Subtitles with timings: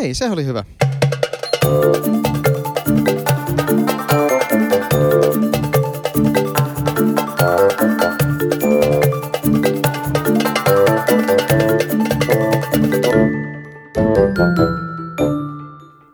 [0.00, 0.64] Hei, se oli hyvä.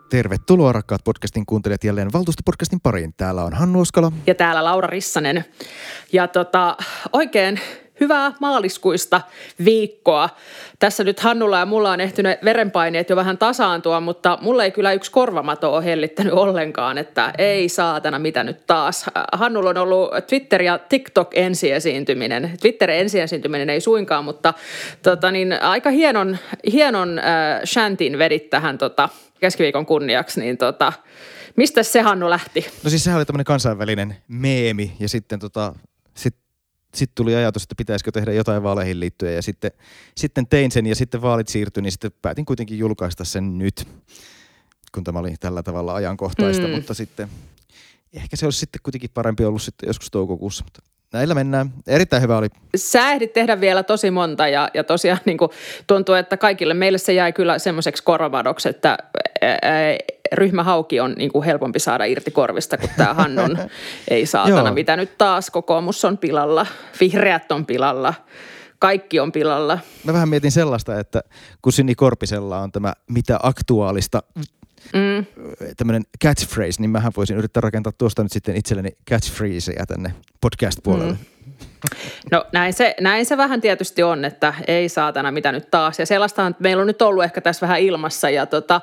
[0.09, 3.13] Tervetuloa rakkaat podcastin kuuntelijat jälleen valtuustopodcastin pariin.
[3.17, 4.11] Täällä on Hannu Oskala.
[4.27, 5.45] Ja täällä Laura Rissanen.
[6.13, 6.77] Ja tota,
[7.13, 7.59] oikein
[7.99, 9.21] hyvää maaliskuista
[9.65, 10.29] viikkoa.
[10.79, 14.93] Tässä nyt Hannulla ja mulla on ehtynyt verenpaineet jo vähän tasaantua, mutta mulla ei kyllä
[14.93, 19.05] yksi korvamato ole hellittänyt ollenkaan, että ei saatana mitä nyt taas.
[19.33, 22.51] Hannulla on ollut Twitter ja TikTok ensiesiintyminen.
[22.61, 24.53] Twitter ensiesiintyminen ei suinkaan, mutta
[25.03, 26.37] tota niin, aika hienon,
[26.71, 27.25] hienon äh,
[27.65, 30.93] shantin vedit tähän tota, keskiviikon kunniaksi, niin tota,
[31.55, 32.65] mistä se Hannu lähti?
[32.83, 35.73] No siis sehän oli tämmöinen kansainvälinen meemi ja sitten tota,
[36.95, 39.71] sit, sit tuli ajatus, että pitäisikö tehdä jotain vaaleihin liittyen ja sitten,
[40.17, 43.87] sitten tein sen ja sitten vaalit siirtyi, niin sitten päätin kuitenkin julkaista sen nyt,
[44.93, 46.73] kun tämä oli tällä tavalla ajankohtaista, mm.
[46.73, 47.29] mutta sitten
[48.13, 50.81] ehkä se olisi sitten kuitenkin parempi ollut sitten joskus toukokuussa, mutta
[51.13, 51.73] näillä mennään.
[51.87, 52.47] Erittäin hyvä oli.
[52.75, 55.51] Sä ehdit tehdä vielä tosi monta ja, ja tosiaan niin kuin
[55.87, 58.97] tuntuu, että kaikille meille se jäi kyllä semmoiseksi korvamadoksi, että
[59.41, 59.59] ää,
[60.33, 63.57] ryhmähauki on niin kuin helpompi saada irti korvista kuin tämä Hannun
[64.07, 65.49] ei saatana, mitä nyt taas?
[65.49, 66.65] Kokoomus on pilalla,
[66.99, 68.13] vihreät on pilalla.
[68.79, 69.79] Kaikki on pilalla.
[70.03, 71.21] Mä vähän mietin sellaista, että
[71.61, 74.23] kun Sini Korpisella on tämä mitä aktuaalista
[74.93, 75.25] mm.
[75.77, 80.13] tämmöinen catchphrase, niin mähän voisin yrittää rakentaa tuosta nyt sitten itselleni catchphraseja tänne
[80.45, 81.13] podcast-puolelle.
[81.13, 81.17] Mm.
[82.31, 85.99] No näin se, näin se vähän tietysti on, että ei saatana mitä nyt taas.
[85.99, 88.29] Ja sellaista meillä on nyt ollut ehkä tässä vähän ilmassa.
[88.29, 88.81] Ja tota,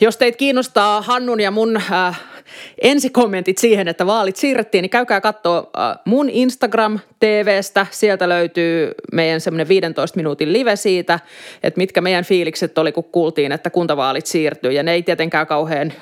[0.00, 2.20] jos teitä kiinnostaa Hannun ja mun äh,
[2.82, 7.86] ensikommentit siihen, että vaalit siirrettiin, niin käykää katsoa äh, mun Instagram TVstä.
[7.90, 11.20] Sieltä löytyy meidän semmoinen 15 minuutin live siitä,
[11.62, 14.72] että mitkä meidän fiilikset oli, kun kuultiin, että kuntavaalit siirtyy.
[14.72, 15.92] Ja ne ei tietenkään kauhean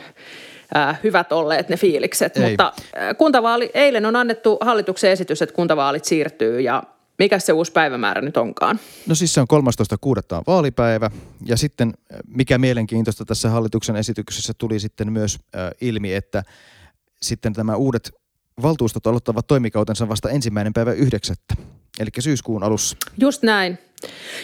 [0.76, 2.36] äh, hyvät olleet ne fiilikset.
[2.36, 2.48] Ei.
[2.48, 6.82] Mutta äh, kuntavaali, eilen on annettu hallituksen esitys, että kuntavaalit siirtyy ja
[7.18, 8.80] mikä se uusi päivämäärä nyt onkaan?
[9.06, 10.36] No siis se on 13.6.
[10.36, 11.10] on vaalipäivä
[11.46, 11.94] ja sitten
[12.26, 16.42] mikä mielenkiintoista tässä hallituksen esityksessä tuli sitten myös äh, ilmi, että
[17.22, 18.10] sitten tämä uudet
[18.62, 21.54] valtuustot aloittavat toimikautensa vasta ensimmäinen päivä yhdeksättä,
[21.98, 22.96] eli syyskuun alussa.
[23.18, 23.78] Just näin.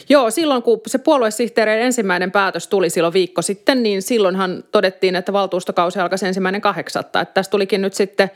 [0.09, 5.33] Joo, silloin kun se puoluesihteerien ensimmäinen päätös tuli silloin viikko sitten, niin silloinhan todettiin, että
[5.33, 7.21] valtuustokausi alkaisi ensimmäinen kahdeksatta.
[7.21, 8.31] Että tästä tulikin nyt sitten,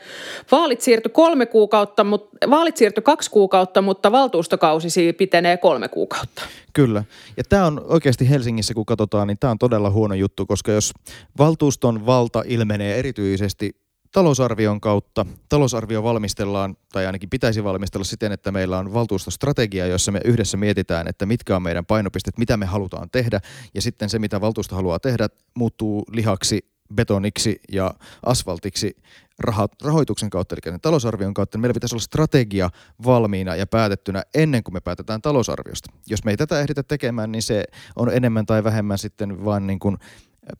[0.51, 6.41] vaalit siirtyi kolme kuukautta, mutta vaalit siirtyi kaksi kuukautta, mutta valtuustokausi pitenee kolme kuukautta.
[6.73, 7.03] Kyllä.
[7.37, 10.91] Ja tämä on oikeasti Helsingissä, kun katsotaan, niin tämä on todella huono juttu, koska jos
[11.37, 13.80] valtuuston valta ilmenee erityisesti
[14.11, 15.25] talousarvion kautta.
[15.49, 21.07] Talousarvio valmistellaan, tai ainakin pitäisi valmistella siten, että meillä on valtuustostrategia, jossa me yhdessä mietitään,
[21.07, 23.39] että mitkä on meidän painopisteet, mitä me halutaan tehdä,
[23.73, 27.93] ja sitten se, mitä valtuusto haluaa tehdä, muuttuu lihaksi, betoniksi ja
[28.25, 28.97] asfaltiksi
[29.83, 31.57] rahoituksen kautta, eli talousarvion kautta.
[31.57, 32.69] Meillä pitäisi olla strategia
[33.05, 35.91] valmiina ja päätettynä ennen kuin me päätetään talousarviosta.
[36.07, 37.63] Jos me ei tätä ehditä tekemään, niin se
[37.95, 39.97] on enemmän tai vähemmän sitten vain niin kuin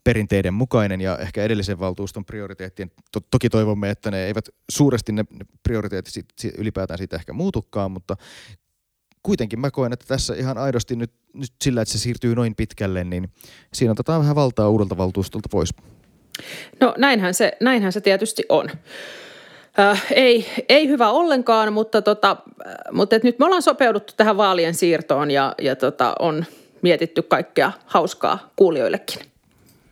[0.03, 2.91] perinteiden mukainen ja ehkä edellisen valtuuston prioriteettien.
[3.11, 5.25] To- toki toivomme, että ne eivät suuresti ne,
[5.63, 8.17] prioriteetit sit, sit ylipäätään siitä ehkä muutukaan, mutta
[9.23, 13.03] kuitenkin mä koen, että tässä ihan aidosti nyt, nyt sillä, että se siirtyy noin pitkälle,
[13.03, 13.29] niin
[13.73, 15.69] siinä otetaan vähän valtaa uudelta valtuustolta pois.
[16.79, 18.69] No näinhän se, näinhän se tietysti on.
[19.79, 22.37] Äh, ei, ei hyvä ollenkaan, mutta, tota,
[22.67, 26.45] äh, mutta et nyt me ollaan sopeuduttu tähän vaalien siirtoon ja, ja tota, on
[26.81, 29.30] mietitty kaikkea hauskaa kuulijoillekin.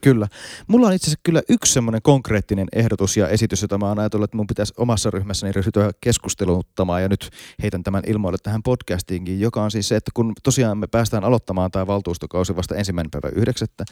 [0.01, 0.27] Kyllä.
[0.67, 4.23] Mulla on itse asiassa kyllä yksi semmoinen konkreettinen ehdotus ja esitys, jota mä oon ajatellut,
[4.23, 7.29] että mun pitäisi omassa ryhmässäni ryhtyä keskusteluttamaan ja nyt
[7.61, 11.71] heitän tämän ilmoille tähän podcastiinkin, joka on siis se, että kun tosiaan me päästään aloittamaan
[11.71, 13.85] tämä valtuustokausi vasta ensimmäinen päivä yhdeksättä,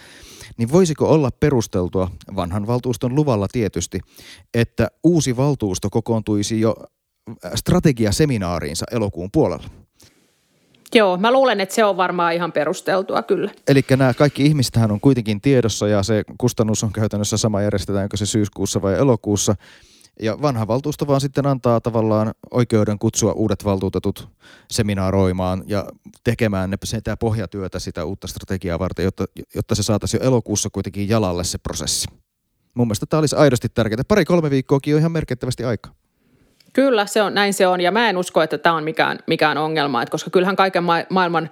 [0.57, 3.99] niin voisiko olla perusteltua vanhan valtuuston luvalla tietysti,
[4.53, 6.75] että uusi valtuusto kokoontuisi jo
[7.55, 9.86] strategiaseminaariinsa elokuun puolella.
[10.95, 13.51] Joo, mä luulen, että se on varmaan ihan perusteltua kyllä.
[13.67, 18.25] Eli nämä kaikki ihmistähän on kuitenkin tiedossa ja se kustannus on käytännössä sama järjestetäänkö se
[18.25, 19.55] syyskuussa vai elokuussa.
[20.21, 24.29] Ja vanha valtuusto vaan sitten antaa tavallaan oikeuden kutsua uudet valtuutetut
[24.71, 25.85] seminaaroimaan ja
[26.23, 29.25] tekemään ne, sitä pohjatyötä sitä uutta strategiaa varten, jotta,
[29.55, 32.07] jotta se saataisiin jo elokuussa kuitenkin jalalle se prosessi.
[32.73, 34.01] Mun mielestä tämä olisi aidosti tärkeää.
[34.07, 35.93] Pari-kolme viikkoakin on ihan merkittävästi aikaa.
[36.73, 37.81] Kyllä, se on, näin se on.
[37.81, 41.05] Ja mä en usko, että tämä on mikään, mikään ongelma, että koska kyllähän kaiken ma-
[41.09, 41.49] maailman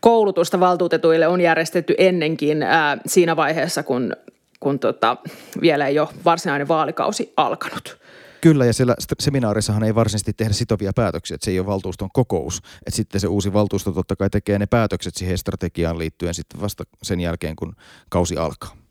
[0.00, 4.12] koulutusta valtuutetuille on järjestetty ennenkin ää, siinä vaiheessa, kun,
[4.60, 5.16] kun tota,
[5.60, 7.98] vielä ei ole varsinainen vaalikausi alkanut.
[8.40, 12.58] Kyllä, ja siellä seminaarissahan ei varsinaisesti tehdä sitovia päätöksiä, että se ei ole valtuuston kokous.
[12.86, 16.84] Että sitten se uusi valtuusto totta kai tekee ne päätökset siihen strategiaan liittyen sitten vasta
[17.02, 17.76] sen jälkeen, kun
[18.08, 18.83] kausi alkaa.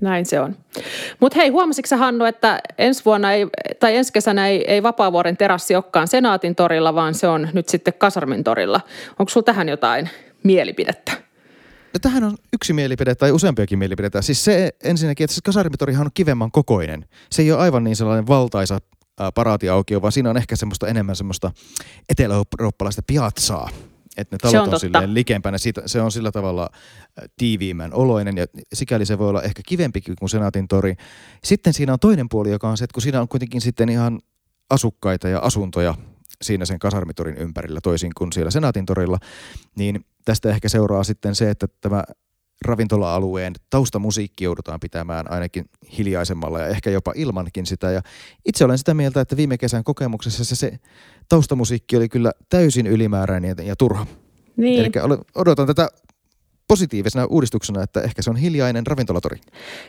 [0.00, 0.56] Näin se on.
[1.20, 3.46] Mutta hei, huomasitko sä Hannu, että ensi vuonna ei,
[3.80, 7.94] tai ensi kesänä ei, ei Vapaavuoren terassi olekaan Senaatin torilla, vaan se on nyt sitten
[7.98, 8.80] Kasarmin torilla.
[9.18, 10.10] Onko sulla tähän jotain
[10.42, 11.12] mielipidettä?
[11.94, 14.22] No tähän on yksi mielipide tai useampiakin mielipiteitä.
[14.22, 17.04] Siis se ensinnäkin, että Kasarmitorihan on kivemman kokoinen.
[17.30, 18.78] Se ei ole aivan niin sellainen valtaisa
[19.34, 21.50] paraatiaukio, vaan siinä on ehkä semmoista enemmän semmoista
[22.08, 23.68] etelä-eurooppalaista piazzaa
[24.16, 25.56] että ne talot on, on silleen likempänä.
[25.86, 26.70] Se on sillä tavalla
[27.36, 30.94] tiiviimmän oloinen ja sikäli se voi olla ehkä kivempikin kuin Senaatin tori.
[31.44, 34.20] Sitten siinä on toinen puoli, joka on se, että kun siinä on kuitenkin sitten ihan
[34.70, 35.94] asukkaita ja asuntoja
[36.42, 39.18] siinä sen kasarmitorin ympärillä toisin kuin siellä Senaatin torilla,
[39.76, 42.04] niin tästä ehkä seuraa sitten se, että tämä
[42.64, 45.64] ravintola-alueen taustamusiikki joudutaan pitämään ainakin
[45.98, 47.90] hiljaisemmalla ja ehkä jopa ilmankin sitä.
[47.90, 48.02] Ja
[48.44, 50.78] itse olen sitä mieltä, että viime kesän kokemuksessa se, se
[51.28, 54.06] taustamusiikki oli kyllä täysin ylimääräinen ja, ja turha.
[54.56, 54.80] Niin.
[54.80, 54.90] Eli
[55.34, 55.88] odotan tätä
[56.68, 59.40] positiivisena uudistuksena, että ehkä se on hiljainen ravintolatori.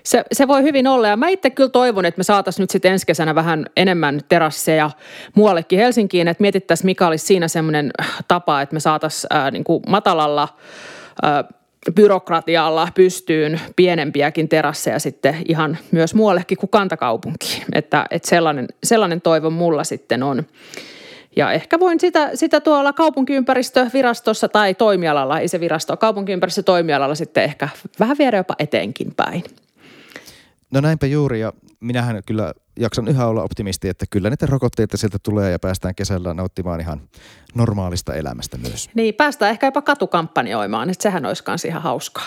[0.03, 2.91] Se, se voi hyvin olla ja mä itse kyllä toivon, että me saataisiin nyt sitten
[2.91, 4.91] ensi kesänä vähän enemmän terasseja
[5.35, 7.91] muuallekin Helsinkiin, että mietittäisiin mikä olisi siinä semmoinen
[8.27, 10.47] tapa, että me saataisiin äh, niin kuin matalalla
[11.25, 11.43] äh,
[11.91, 17.63] byrokratialla pystyyn pienempiäkin terasseja sitten ihan myös muuallekin kuin kantakaupunkiin.
[17.73, 20.43] Että, että sellainen, sellainen toivo mulla sitten on.
[21.35, 27.69] Ja ehkä voin sitä, sitä tuolla kaupunkiympäristövirastossa tai toimialalla, ei se virasto, kaupunkiympäristötoimialalla sitten ehkä
[27.99, 29.43] vähän viedä jopa eteenkin päin.
[30.71, 35.17] No näinpä juuri ja minähän kyllä jaksan yhä olla optimisti, että kyllä niitä rokotteita sieltä
[35.23, 37.01] tulee ja päästään kesällä nauttimaan ihan
[37.55, 38.89] normaalista elämästä myös.
[38.93, 42.25] Niin, päästään ehkä jopa katukampanjoimaan, että sehän olisi myös ihan hauskaa.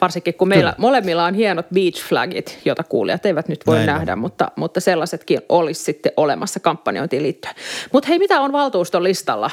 [0.00, 0.80] Varsinkin kun meillä kyllä.
[0.88, 4.18] molemmilla on hienot beach flagit, joita kuulijat eivät nyt voi Näin nähdä, on.
[4.18, 7.54] mutta, mutta sellaisetkin olisi sitten olemassa kampanjointiin liittyen.
[7.92, 9.50] Mutta hei, mitä on valtuuston listalla?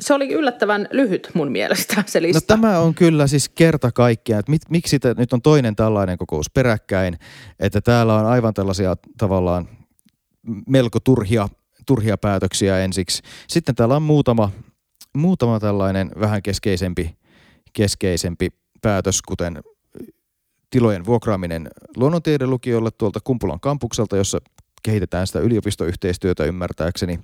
[0.00, 2.54] se oli yllättävän lyhyt mun mielestä se lista.
[2.54, 6.18] No tämä on kyllä siis kerta kaikkiaan, että mit, miksi te, nyt on toinen tällainen
[6.18, 7.18] kokous peräkkäin,
[7.60, 9.57] että täällä on aivan tällaisia tavallaan
[10.66, 11.48] melko turhia,
[11.86, 13.22] turhia päätöksiä ensiksi.
[13.48, 14.50] Sitten täällä on muutama,
[15.14, 17.16] muutama tällainen vähän keskeisempi,
[17.72, 18.48] keskeisempi
[18.82, 19.62] päätös, kuten
[20.70, 24.38] tilojen vuokraaminen luonnontiedelukiolle tuolta Kumpulan kampukselta, jossa
[24.82, 27.20] kehitetään sitä yliopistoyhteistyötä ymmärtääkseni.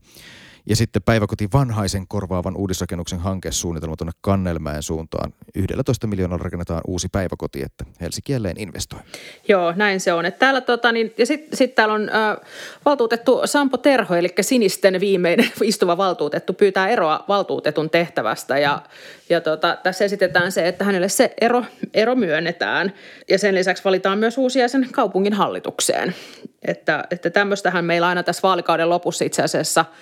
[0.68, 5.32] Ja sitten päiväkoti Vanhaisen korvaavan uudisrakennuksen hankesuunnitelma tuonne Kannelmäen suuntaan.
[5.54, 9.00] 11 miljoonalla rakennetaan uusi päiväkoti, että Helsinki jälleen investoi.
[9.48, 10.26] Joo, näin se on.
[10.26, 12.36] Että täällä, tota, niin, ja sitten sit täällä on äh,
[12.84, 18.58] valtuutettu Sampo Terho, eli sinisten viimeinen istuva valtuutettu, pyytää eroa valtuutetun tehtävästä.
[18.58, 18.82] Ja,
[19.28, 21.64] ja tota, tässä esitetään se, että hänelle se ero,
[21.94, 22.92] ero myönnetään.
[23.28, 26.14] Ja sen lisäksi valitaan myös uusia sen kaupungin hallitukseen.
[26.62, 29.84] Että, että tämmöistähän meillä aina tässä vaalikauden lopussa itse asiassa–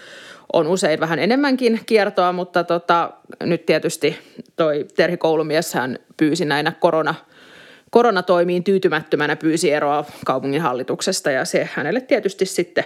[0.53, 3.13] on usein vähän enemmänkin kiertoa, mutta tota,
[3.43, 4.19] nyt tietysti
[4.57, 7.15] toi Terhi Koulumies hän pyysi näinä korona,
[7.91, 12.85] koronatoimiin tyytymättömänä pyysi eroa kaupunginhallituksesta ja se hänelle tietysti sitten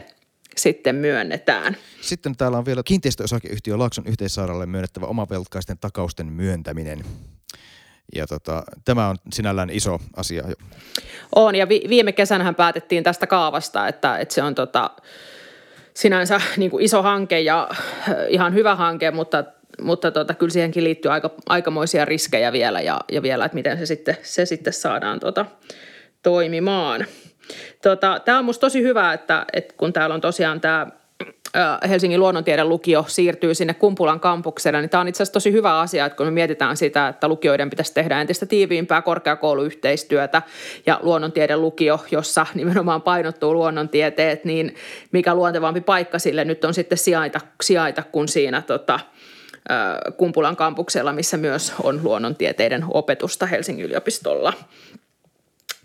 [0.56, 1.76] sitten myönnetään.
[2.00, 7.04] Sitten täällä on vielä kiinteistöosakeyhtiö Laakson yhteissairaalalle myönnettävä omavelkaisten takausten myöntäminen.
[8.14, 10.44] Ja tota, tämä on sinällään iso asia.
[11.34, 14.90] On, ja vi- viime kesänä päätettiin tästä kaavasta, että, että se on tota,
[15.96, 19.44] sinänsä niin kuin iso hanke ja äh, ihan hyvä hanke, mutta,
[19.80, 23.86] mutta tota, kyllä siihenkin liittyy aika, aikamoisia riskejä vielä ja, ja vielä, että miten se
[23.86, 25.46] sitten, se sitten saadaan tota,
[26.22, 27.06] toimimaan.
[27.82, 30.86] Tota, tämä on minusta tosi hyvä, että, että kun täällä on tosiaan tämä
[31.88, 36.06] Helsingin luonnontieteen lukio siirtyy sinne Kumpulan kampukselle, niin tämä on itse asiassa tosi hyvä asia,
[36.06, 40.42] että kun me mietitään sitä, että lukioiden pitäisi tehdä entistä tiiviimpää korkeakouluyhteistyötä
[40.86, 44.74] ja luonnontieteen lukio, jossa nimenomaan painottuu luonnontieteet, niin
[45.12, 49.00] mikä luontevampi paikka sille nyt on sitten sijaita, sijaita kuin siinä tota,
[50.16, 54.52] Kumpulan kampuksella, missä myös on luonnontieteiden opetusta Helsingin yliopistolla.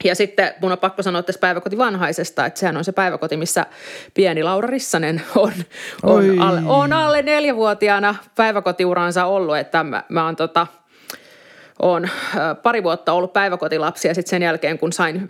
[0.03, 3.65] Ja sitten mun on pakko sanoa tässä päiväkoti vanhaisesta, että sehän on se päiväkoti, missä
[4.13, 5.51] pieni Laura Rissanen on,
[6.03, 10.67] on, alle, on alle neljävuotiaana päiväkotiuransa ollut, että mä, mä oon tota,
[11.81, 12.09] on
[12.63, 15.27] pari vuotta ollut päiväkotilapsi ja sitten sen jälkeen, kun sain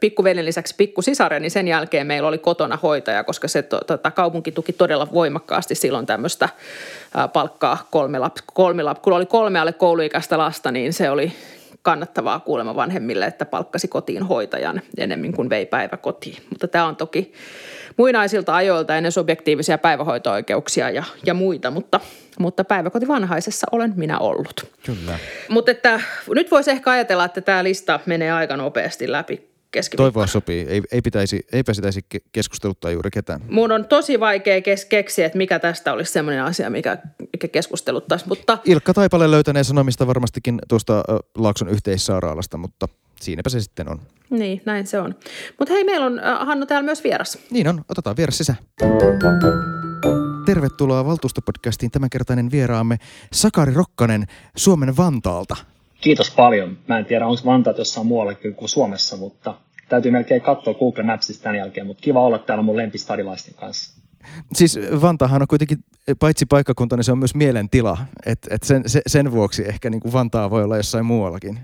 [0.00, 4.52] pikkuvelin lisäksi pikkusisaren, niin sen jälkeen meillä oli kotona hoitaja, koska se to, tota, kaupunki
[4.52, 6.48] tuki todella voimakkaasti silloin tämmöistä
[7.32, 11.32] palkkaa kolme lap, kolme lap, kun oli kolme alle kouluikäistä lasta, niin se oli
[11.82, 16.42] kannattavaa kuulemma vanhemmille, että palkkasi kotiin hoitajan enemmän kuin vei päivä kotiin.
[16.50, 17.32] Mutta tämä on toki
[17.96, 22.00] muinaisilta ajoilta ennen subjektiivisia päivähoito-oikeuksia ja, ja muita, mutta,
[22.38, 24.66] mutta päiväkoti vanhaisessa olen minä ollut.
[24.86, 25.18] Kyllä.
[25.48, 26.00] Mutta että
[26.34, 30.02] nyt voisi ehkä ajatella, että tämä lista menee aika nopeasti läpi keskiviikko.
[30.02, 30.66] Toivoa sopii.
[30.68, 32.00] Ei, ei, pitäisi, ei pitäisi
[32.32, 33.40] keskusteluttaa juuri ketään.
[33.50, 36.98] Mun on tosi vaikea kes- keksiä, että mikä tästä olisi sellainen asia, mikä,
[37.32, 38.28] mikä keskusteluttaisi.
[38.28, 38.58] Mutta...
[38.64, 42.88] Ilkka Taipale löytänee sanomista varmastikin tuosta Laakson yhteissairaalasta, mutta
[43.20, 44.00] siinäpä se sitten on.
[44.30, 45.14] Niin, näin se on.
[45.58, 47.38] Mutta hei, meillä on Hannu täällä myös vieras.
[47.50, 48.58] Niin on, otetaan vieras sisään.
[50.46, 52.96] Tervetuloa valtuustopodcastiin tämänkertainen vieraamme
[53.32, 55.56] Sakari Rokkanen Suomen Vantaalta.
[56.00, 56.78] Kiitos paljon.
[56.88, 59.54] Mä en tiedä, onko Vantaat jossain muualla kuin Suomessa, mutta
[59.88, 64.00] täytyy melkein katsoa Google Mapsista tämän jälkeen, mutta kiva olla täällä mun lempistadilaisten kanssa.
[64.54, 65.78] Siis Vantaahan on kuitenkin
[66.18, 67.98] paitsi paikkakunta, niin se on myös mielentila.
[68.26, 71.58] Et, et sen, se, sen vuoksi ehkä niin kuin Vantaa voi olla jossain muuallakin.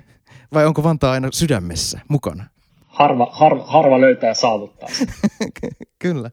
[0.55, 2.45] Vai onko Vantaa aina sydämessä mukana?
[2.87, 4.89] Harva, harva, harva löytää ja saavuttaa.
[5.99, 6.31] Kyllä.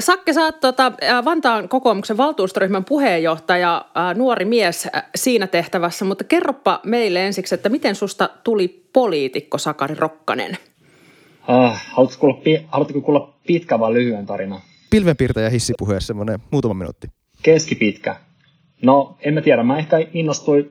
[0.00, 0.92] Sakke, sä oot tota,
[1.24, 3.86] Vantaan kokoomuksen valtuustoryhmän puheenjohtaja,
[4.16, 10.58] nuori mies siinä tehtävässä, mutta kerropa meille ensiksi, että miten susta tuli poliitikko Sakari Rokkanen?
[11.48, 14.60] Uh, haluatko, kuulla, haluatko kuulla pitkä vai lyhyen tarina?
[14.90, 17.08] Pilvenpiirtäjä hissipuheessa semmoinen muutama minuutti.
[17.42, 18.16] Keskipitkä.
[18.82, 19.62] No, en mä tiedä.
[19.62, 20.70] Mä ehkä innostuin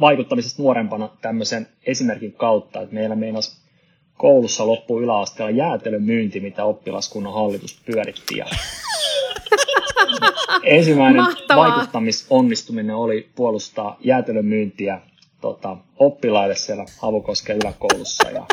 [0.00, 3.65] vaikuttamisesta nuorempana tämmöisen esimerkin kautta, että meillä meinas
[4.16, 8.36] koulussa loppu yläasteella jäätelön myynti, mitä oppilaskunnan hallitus pyöritti.
[8.36, 8.46] Ja
[10.64, 11.70] ensimmäinen Mahtavaa.
[11.70, 15.00] vaikuttamisonnistuminen oli puolustaa jäätelön myyntiä
[15.40, 18.30] tota, oppilaille siellä Havukosken yläkoulussa.
[18.30, 18.46] Ja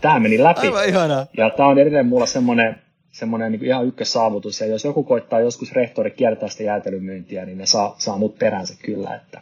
[0.00, 0.68] tämä meni läpi.
[0.68, 2.76] Aivan Ja tämä on edelleen mulla semmoinen
[3.10, 4.60] semmoinen niin ihan ykkössaavutus.
[4.60, 8.74] Ja jos joku koittaa joskus rehtori kiertää sitä jäätelymyyntiä, niin ne saa, saa mut peränsä
[8.82, 9.14] kyllä.
[9.14, 9.40] Että.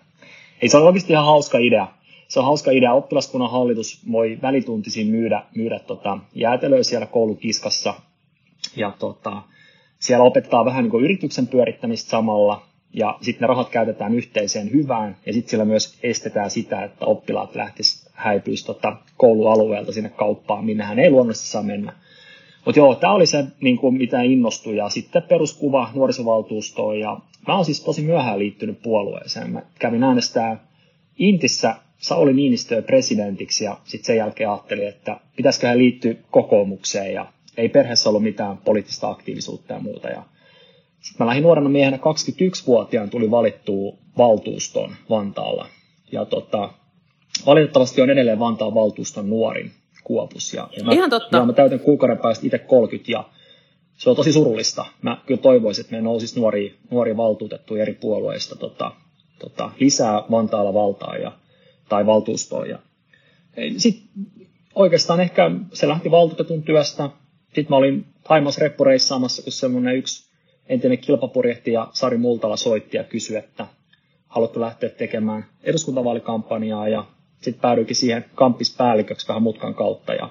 [0.62, 1.86] Ei, se on oikeasti ihan hauska idea
[2.28, 2.92] se on hauska idea.
[2.92, 7.94] Oppilaskunnan hallitus voi välituntisin myydä, myydä tota jäätelöä siellä koulukiskassa.
[8.76, 9.42] Ja tota,
[9.98, 12.62] siellä opetetaan vähän niin kuin yrityksen pyörittämistä samalla.
[12.94, 15.16] Ja sitten ne rahat käytetään yhteiseen hyvään.
[15.26, 20.84] Ja sitten siellä myös estetään sitä, että oppilaat lähtisivät häipyisi tota koulualueelta sinne kauppaan, minne
[20.84, 21.92] hän ei luonnollisesti saa mennä.
[22.64, 24.76] Mutta joo, tämä oli se, niin kuin, mitä innostui.
[24.76, 26.98] Ja sitten peruskuva nuorisovaltuustoon.
[26.98, 29.50] Ja mä oon siis tosi myöhään liittynyt puolueeseen.
[29.50, 30.68] Mä kävin äänestää
[31.18, 37.32] Intissä Sauli Niinistöä presidentiksi ja sitten sen jälkeen ajattelin, että pitäisikö hän liittyä kokoomukseen ja
[37.56, 40.08] ei perheessä ollut mitään poliittista aktiivisuutta ja muuta.
[40.08, 40.22] Ja
[41.00, 45.68] sitten mä lähdin nuorena miehenä 21-vuotiaan tuli valittua valtuuston Vantaalla.
[46.12, 46.70] Ja tota,
[47.46, 49.72] valitettavasti on edelleen Vantaan valtuuston nuorin
[50.04, 50.54] kuopus.
[50.54, 51.36] Ja, ja mä, Ihan totta.
[51.36, 53.24] Ja mä täytän kuukauden päästä itse 30 ja
[53.96, 54.84] se on tosi surullista.
[55.02, 58.92] Mä kyllä toivoisin, että me nousisi nuoria, nuoria valtuutettuja eri puolueista tota,
[59.38, 61.32] tota, lisää Vantaalla valtaa ja
[61.88, 62.68] tai valtuustoon.
[62.68, 62.78] Ja
[63.76, 64.08] sitten
[64.74, 67.10] oikeastaan ehkä se lähti valtuutetun työstä.
[67.46, 70.28] Sitten mä olin Haimas reppureissaamassa, kun semmoinen yksi
[70.68, 73.66] entinen kilpapurjehti ja Sari Multala soitti ja kysyi, että
[74.26, 77.04] haluatko lähteä tekemään eduskuntavaalikampanjaa ja
[77.40, 80.30] sitten päädyikin siihen kamppispäälliköksi vähän mutkan kautta ja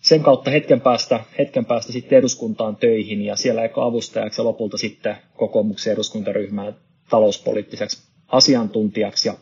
[0.00, 4.78] sen kautta hetken päästä, hetken päästä sitten eduskuntaan töihin ja siellä eka avustajaksi ja lopulta
[4.78, 6.76] sitten kokoomuksen eduskuntaryhmään
[7.10, 9.34] talouspoliittiseksi asiantuntijaksi ja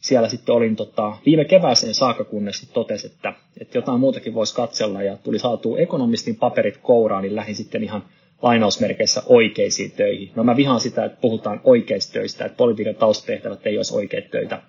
[0.00, 4.54] siellä sitten olin tota, viime kevääseen saakka, kunnes sitten totesi, että, että jotain muutakin voisi
[4.54, 8.04] katsella ja tuli saatu ekonomistin paperit kouraan, niin lähdin sitten ihan
[8.42, 10.30] lainausmerkeissä oikeisiin töihin.
[10.36, 14.62] No mä vihaan sitä, että puhutaan oikeista töistä, että politiikan taustatehtävät ei olisi oikeita töitä,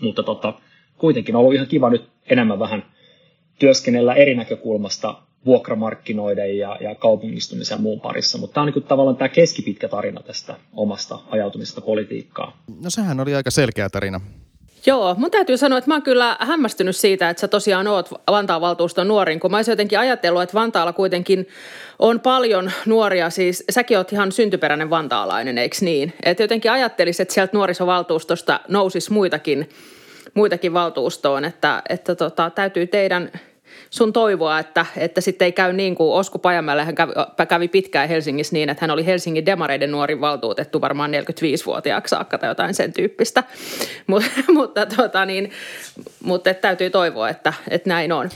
[0.00, 0.54] mutta tota,
[0.98, 2.84] kuitenkin on ollut ihan kiva nyt enemmän vähän
[3.58, 8.38] työskennellä eri näkökulmasta vuokramarkkinoiden ja, ja kaupungistumisen ja muun parissa.
[8.38, 12.52] Mutta tämä on niin tavallaan tämä keskipitkä tarina tästä omasta ajautumisesta politiikkaan.
[12.82, 14.20] No sehän oli aika selkeä tarina.
[14.86, 18.60] Joo, mun täytyy sanoa, että mä oon kyllä hämmästynyt siitä, että sä tosiaan oot Vantaan
[18.60, 21.48] valtuuston nuorin, kun mä olisin jotenkin ajatellut, että Vantaalla kuitenkin
[21.98, 26.12] on paljon nuoria, siis säkin oot ihan syntyperäinen vantaalainen, eikö niin?
[26.22, 29.68] Että jotenkin ajattelisit, että sieltä nuorisovaltuustosta nousisi muitakin,
[30.34, 33.30] muitakin valtuustoon, että, että tota, täytyy teidän
[33.90, 37.12] sun toivoa, että, että sitten ei käy niin kuin Osku Pajamäelle, hän kävi,
[37.48, 42.50] kävi pitkään Helsingissä niin, että hän oli Helsingin demareiden nuorin valtuutettu varmaan 45-vuotiaaksi saakka tai
[42.50, 43.44] jotain sen tyyppistä.
[44.06, 45.50] Mut, mutta tota niin,
[46.24, 48.30] mutta täytyy toivoa, että, että näin on.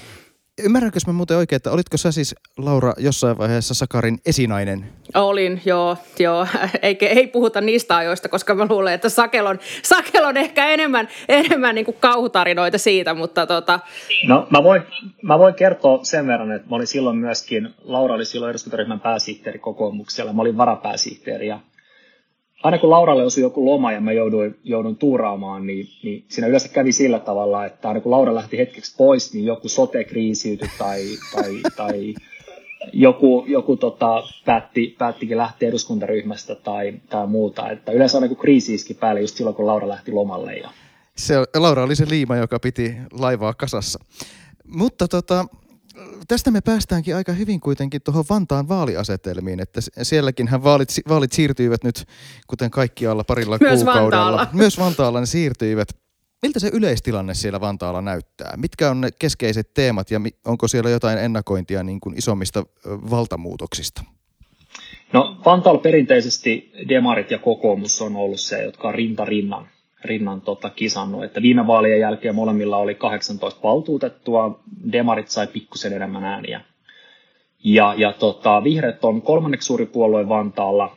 [0.65, 4.93] Ymmärränkö mä muuten oikein, että olitko sä siis, Laura, jossain vaiheessa Sakarin esinainen?
[5.15, 6.47] Olin, joo, joo.
[6.83, 11.09] Ei, ei puhuta niistä ajoista, koska mä luulen, että Sakel on, Sakel on ehkä enemmän,
[11.29, 13.81] enemmän niin kuin kauhutarinoita siitä, mutta tota...
[14.29, 14.83] No mä voin,
[15.23, 19.59] mä voin kertoa sen verran, että mä olin silloin myöskin, Laura oli silloin eduskuntaryhmän pääsihteeri
[19.59, 21.61] kokoomuksella, mä olin varapääsihteeri ja
[22.67, 26.69] aina kun Lauralle osui joku loma ja mä jouduin, joudun tuuraamaan, niin, niin siinä yleensä
[26.69, 31.03] kävi sillä tavalla, että aina kun Laura lähti hetkeksi pois, niin joku sote kriisiytyi tai,
[31.35, 32.15] tai, tai
[32.93, 37.71] joku, joku tota, päätti, päättikin lähteä eduskuntaryhmästä tai, tai muuta.
[37.71, 40.57] Että yleensä aina kun kriisi iski päälle just silloin, kun Laura lähti lomalle.
[40.57, 40.71] Ja...
[41.17, 43.99] Se, Laura oli se liima, joka piti laivaa kasassa.
[44.65, 45.47] Mutta tota,
[46.29, 52.05] tästä me päästäänkin aika hyvin kuitenkin tuohon Vantaan vaaliasetelmiin, että sielläkin vaalit, vaalit siirtyivät nyt,
[52.47, 54.25] kuten kaikkialla parilla Myös kuukaudella.
[54.25, 54.49] Vantaalla.
[54.63, 55.89] Myös Vantaalla ne siirtyivät.
[56.43, 58.55] Miltä se yleistilanne siellä Vantaalla näyttää?
[58.57, 64.03] Mitkä on ne keskeiset teemat ja onko siellä jotain ennakointia niin kuin isommista valtamuutoksista?
[65.13, 69.69] No Vantaalla perinteisesti demarit ja kokoomus on ollut se, jotka on rinta rinnan,
[70.07, 71.25] rinnan tota, kisannut.
[71.25, 74.61] Että viime vaalien jälkeen molemmilla oli 18 valtuutettua,
[74.93, 76.61] demarit sai pikkusen enemmän ääniä.
[77.65, 80.97] Ja, ja tota, vihreät on kolmanneksi suuri puolue Vantaalla.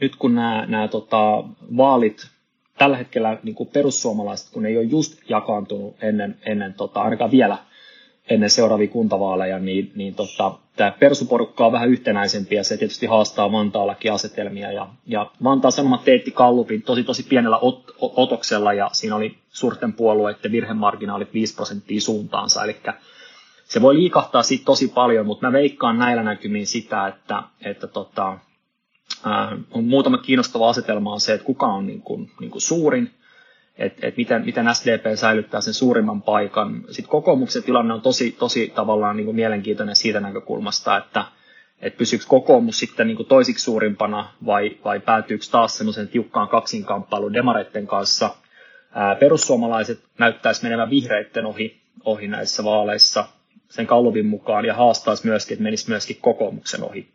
[0.00, 1.44] Nyt kun nämä, tota,
[1.76, 2.30] vaalit
[2.78, 7.58] tällä hetkellä niin kuin perussuomalaiset, kun ei ole just jakaantunut ennen, ennen tota, ainakaan vielä
[8.30, 13.52] ennen seuraavia kuntavaaleja, niin, niin tota, tämä persuporukka on vähän yhtenäisempi ja se tietysti haastaa
[13.52, 14.72] Vantaallakin asetelmia.
[14.72, 19.92] Ja, ja Vantaan Sanomat teetti Kallupin tosi tosi pienellä ot, otoksella ja siinä oli suurten
[19.92, 22.64] puolueiden virhemarginaalit 5 prosenttia suuntaansa.
[22.64, 22.76] Eli
[23.64, 28.38] se voi liikahtaa siitä tosi paljon, mutta mä veikkaan näillä näkymin sitä, että, että tota,
[29.26, 33.10] äh, on muutama kiinnostava asetelma on se, että kuka on niin kuin, niin kuin suurin,
[33.78, 36.82] että et miten, miten SDP säilyttää sen suurimman paikan.
[36.90, 41.24] Sitten kokoomuksen tilanne on tosi, tosi tavallaan niin kuin mielenkiintoinen siitä näkökulmasta, että
[41.80, 47.32] et pysyykö kokoomus sitten niin kuin toisiksi suurimpana vai, vai päätyykö taas semmoisen tiukkaan kaksinkamppailun
[47.32, 48.34] demareiden kanssa.
[48.94, 53.24] Ää, perussuomalaiset näyttäisi menevän vihreiden ohi, ohi näissä vaaleissa
[53.68, 57.08] sen Kalluvin mukaan ja haastaisi myöskin, että menisi myöskin kokoomuksen ohi.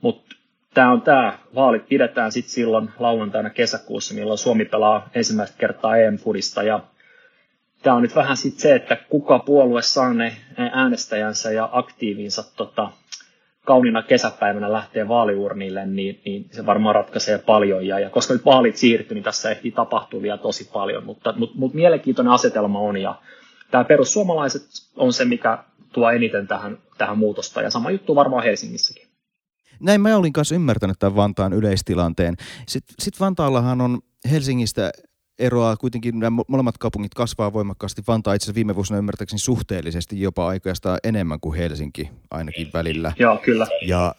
[0.00, 0.36] Mutta
[0.74, 1.38] tämä on tämä.
[1.54, 6.62] Vaalit pidetään sitten silloin lauantaina kesäkuussa, milloin Suomi pelaa ensimmäistä kertaa EM-fudista.
[6.62, 6.80] Ja
[7.82, 12.90] tämä on nyt vähän sitten se, että kuka puolue saa ne äänestäjänsä ja aktiivinsa tota,
[13.64, 17.86] kauniina kesäpäivänä lähtee vaaliurnille, niin, niin se varmaan ratkaisee paljon.
[17.86, 21.04] Ja, ja koska nyt vaalit siirtyy, niin tässä ehtii tapahtua vielä tosi paljon.
[21.04, 22.96] Mutta, mutta, mutta mielenkiintoinen asetelma on.
[22.96, 23.14] Ja
[23.70, 24.62] tämä perussuomalaiset
[24.96, 25.58] on se, mikä
[25.92, 27.62] tuo eniten tähän, tähän muutosta.
[27.62, 29.09] Ja sama juttu varmaan Helsingissäkin.
[29.80, 32.36] Näin mä olin kanssa ymmärtänyt tämän Vantaan yleistilanteen.
[32.68, 33.98] Sitten sit Vantaallahan on
[34.30, 34.90] Helsingistä
[35.38, 38.02] eroaa kuitenkin, nämä molemmat kaupungit kasvaa voimakkaasti.
[38.08, 43.12] Vantaa itse asiassa viime vuosina ymmärtääkseni suhteellisesti jopa aikaista enemmän kuin Helsinki ainakin välillä.
[43.18, 43.66] Joo, kyllä.
[43.86, 44.14] Ja,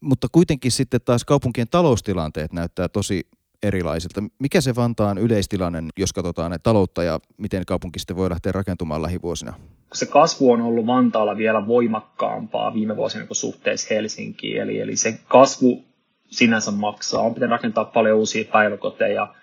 [0.00, 3.26] mutta kuitenkin sitten taas kaupunkien taloustilanteet näyttää tosi
[3.62, 4.22] erilaisilta.
[4.38, 9.54] Mikä se Vantaan yleistilanne, jos katsotaan taloutta ja miten kaupunki sitten voi lähteä rakentumaan lähivuosina?
[9.92, 14.62] Se kasvu on ollut Vantaalla vielä voimakkaampaa viime vuosina kuin suhteessa Helsinkiin.
[14.62, 15.84] Eli, eli se kasvu
[16.30, 17.22] sinänsä maksaa.
[17.22, 19.34] On pitänyt rakentaa paljon uusia päiväkoteja,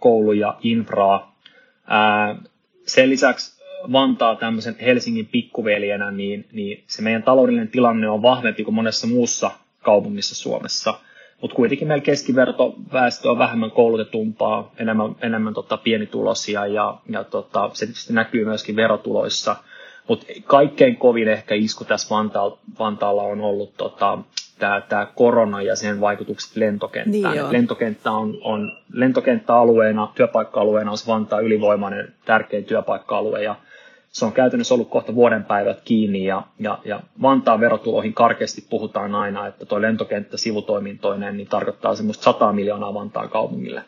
[0.00, 1.36] kouluja, infraa.
[1.86, 2.36] Ää,
[2.86, 3.54] sen lisäksi
[3.92, 9.50] Vantaa tämmöisen Helsingin pikkuveljenä, niin, niin se meidän taloudellinen tilanne on vahvempi kuin monessa muussa
[9.82, 10.94] kaupungissa Suomessa–
[11.40, 17.86] mutta kuitenkin meillä keskivertoväestö on vähemmän koulutetumpaa, enemmän, enemmän tota pienitulosia ja, ja tota, se
[17.86, 19.56] tietysti näkyy myöskin verotuloissa.
[20.08, 24.18] Mutta kaikkein kovin ehkä isku tässä Vantaalla, Vantaalla on ollut tota,
[24.88, 27.34] tämä korona ja sen vaikutukset lentokenttään.
[27.34, 33.56] Niin Lentokenttä on, on lentokenttäalueena, työpaikka-alueena on se Vantaa ylivoimainen tärkein työpaikka-alue ja
[34.14, 39.14] se on käytännössä ollut kohta vuoden päivät kiinni ja, ja, ja Vantaan verotuloihin karkeasti puhutaan
[39.14, 43.84] aina, että tuo lentokenttä sivutoimintoinen niin tarkoittaa semmoista 100 miljoonaa Vantaan kaupungille.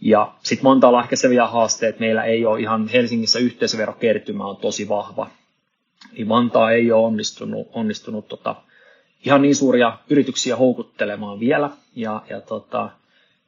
[0.00, 4.56] Ja sitten Vantaalla ehkä se vielä haaste, että meillä ei ole ihan Helsingissä yhteisöverokertymä on
[4.56, 5.26] tosi vahva.
[6.12, 8.56] Niin Vantaa ei ole onnistunut, onnistunut tota,
[9.26, 11.70] ihan niin suuria yrityksiä houkuttelemaan vielä.
[11.96, 12.90] Ja, ja tota,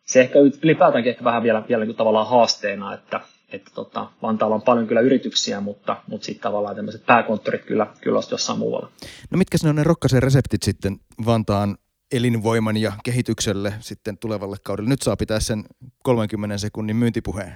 [0.04, 3.20] se ehkä ylipäätäänkin ehkä vähän vielä, vielä niin tavallaan haasteena, että
[3.52, 8.16] että tota, Vantaalla on paljon kyllä yrityksiä, mutta, mutta sitten tavallaan tämmöiset pääkonttorit kyllä, kyllä
[8.16, 8.90] olisi jossain muualla.
[9.30, 11.76] No mitkä ne on ne Rokkasen reseptit sitten Vantaan
[12.12, 14.88] elinvoiman ja kehitykselle sitten tulevalle kaudelle?
[14.88, 15.64] Nyt saa pitää sen
[16.02, 17.54] 30 sekunnin myyntipuheen.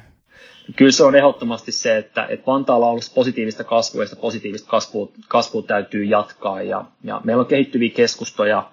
[0.77, 4.71] Kyllä se on ehdottomasti se, että, että Vantaalla on ollut positiivista kasvua ja sitä positiivista
[4.71, 6.63] kasvua, kasvua täytyy jatkaa.
[6.63, 8.73] Ja, ja meillä on kehittyviä keskustoja,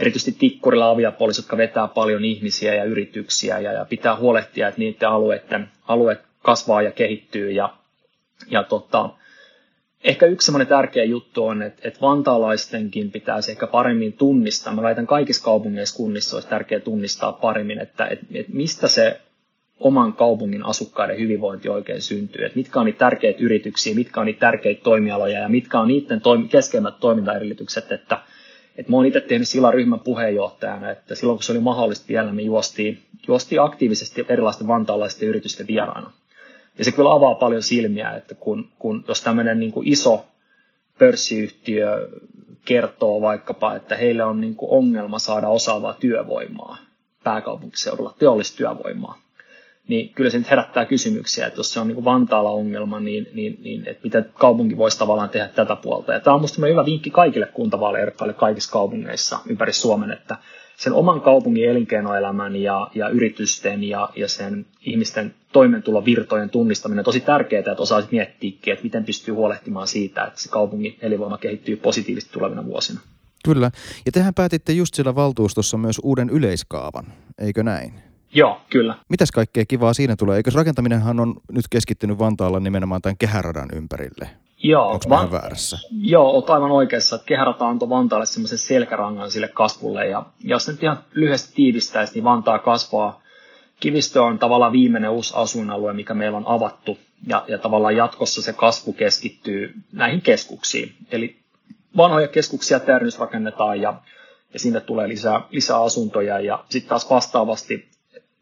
[0.00, 5.08] erityisesti Tikkurilla aviapoliisit, jotka vetää paljon ihmisiä ja yrityksiä ja, ja pitää huolehtia, että niiden
[5.08, 7.50] alueiden, alueet kasvaa ja kehittyy.
[7.50, 7.74] Ja,
[8.50, 9.10] ja tota,
[10.04, 14.74] ehkä yksi semmoinen tärkeä juttu on, että, että vantaalaistenkin pitäisi ehkä paremmin tunnistaa.
[14.74, 19.20] Mä väitän kaikissa kaupungeissa kunnissa olisi tärkeää tunnistaa paremmin, että, että, että mistä se
[19.80, 22.44] oman kaupungin asukkaiden hyvinvointi oikein syntyy.
[22.44, 26.20] Että mitkä on niitä tärkeitä yrityksiä, mitkä on niitä tärkeitä toimialoja ja mitkä on niiden
[26.20, 27.92] toimi- keskeimmät toimintaedellytykset.
[27.92, 28.20] Että,
[28.76, 32.32] että mä oon itse tehnyt sillä ryhmän puheenjohtajana, että silloin kun se oli mahdollista vielä,
[32.32, 36.12] me juostiin, juostiin aktiivisesti erilaisten vantaalaisten yritysten vieraana.
[36.78, 40.24] Ja se kyllä avaa paljon silmiä, että kun, kun jos tämmöinen niin kuin iso
[40.98, 42.08] pörssiyhtiö
[42.64, 46.76] kertoo vaikkapa, että heille on niin kuin ongelma saada osaavaa työvoimaa
[47.24, 49.18] pääkaupunkiseudulla, teollistyövoimaa,
[49.88, 53.26] niin kyllä se nyt herättää kysymyksiä, että jos se on niin kuin Vantaalla ongelma, niin,
[53.34, 56.12] niin, niin että miten kaupunki voisi tavallaan tehdä tätä puolta.
[56.12, 60.36] Ja tämä on minusta hyvä vinkki kaikille kuntavaaleehdokkaille kaikissa kaupungeissa ympäri Suomen, että
[60.76, 67.20] sen oman kaupungin elinkeinoelämän ja, ja yritysten ja, ja sen ihmisten toimeentulovirtojen tunnistaminen on tosi
[67.20, 72.32] tärkeää, että osaisit miettiäkin, että miten pystyy huolehtimaan siitä, että se kaupungin elinvoima kehittyy positiivisesti
[72.32, 73.00] tulevina vuosina.
[73.44, 73.70] Kyllä.
[74.06, 77.06] Ja tehän päätitte just siellä valtuustossa myös uuden yleiskaavan,
[77.38, 77.94] eikö näin?
[78.34, 78.94] Joo, kyllä.
[79.08, 80.36] Mitäs kaikkea kivaa siinä tulee?
[80.36, 84.43] Eikö rakentaminenhan on nyt keskittynyt Vantaalla nimenomaan tämän kehäradan ympärille?
[84.66, 85.32] Joo, Onko van...
[85.32, 85.78] väärässä?
[86.00, 90.06] Joo, olet aivan oikeassa, että kehärata antoi Vantaalle semmoisen selkärangan sille kasvulle.
[90.06, 93.22] Ja jos nyt ihan lyhyesti tiivistäisi, niin Vantaa kasvaa.
[93.80, 96.98] Kivistö on tavallaan viimeinen uusi asuinalue, mikä meillä on avattu.
[97.26, 100.94] Ja, ja tavallaan jatkossa se kasvu keskittyy näihin keskuksiin.
[101.10, 101.36] Eli
[101.96, 103.94] vanhoja keskuksia täydennysrakennetaan ja,
[104.52, 106.40] ja sinne tulee lisää, lisää asuntoja.
[106.40, 107.88] Ja sitten taas vastaavasti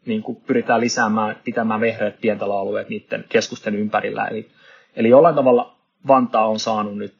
[0.05, 4.27] niin kuin pyritään lisäämään, pitämään vehreät pientala-alueet niiden keskusten ympärillä.
[4.27, 4.49] Eli,
[4.95, 5.72] eli jollain tavalla
[6.07, 7.15] Vantaa on saanut nyt,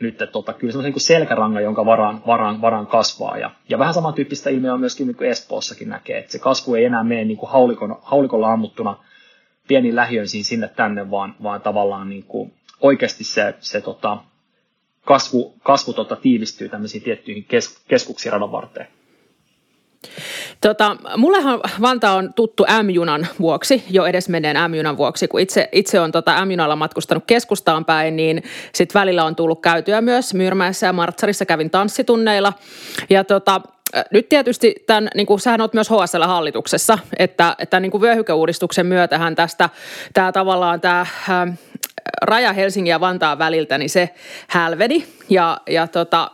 [0.00, 3.38] nyt tota, kyllä semmoisen niin selkäranga, jonka varaan, varaan, varaan kasvaa.
[3.38, 7.04] Ja, ja vähän samantyyppistä ilmiöä myöskin niin kuin Espoossakin näkee, että se kasvu ei enää
[7.04, 8.96] mene niin kuin haulikon, haulikolla ammuttuna
[9.68, 14.18] pieni lähiöisiin sinne tänne, vaan, vaan tavallaan niin kuin oikeasti se, se tota,
[15.04, 18.88] kasvu, kasvu tota, tiivistyy tämmöisiin tiettyihin kes, keskuksiin radan varteen.
[20.60, 25.28] Tota, mullehan Vantaa on tuttu M-junan vuoksi, jo edes meneen M-junan vuoksi.
[25.28, 28.42] Kun itse, itse on tota M-junalla matkustanut keskustaan päin, niin
[28.74, 32.52] sitten välillä on tullut käytyä myös Myyrmäessä ja Martsarissa kävin tanssitunneilla.
[33.10, 33.60] Ja tota,
[34.10, 39.36] nyt tietysti tämän, niin kuin sähän olet myös HSL-hallituksessa, että, että niin kuin vyöhykeuudistuksen myötähän
[39.36, 39.68] tästä
[40.14, 41.50] tämä tavallaan tämä ähm,
[42.22, 44.10] raja Helsingin ja Vantaan väliltä, niin se
[44.48, 45.06] hälveni.
[45.30, 46.30] Ja, ja tota,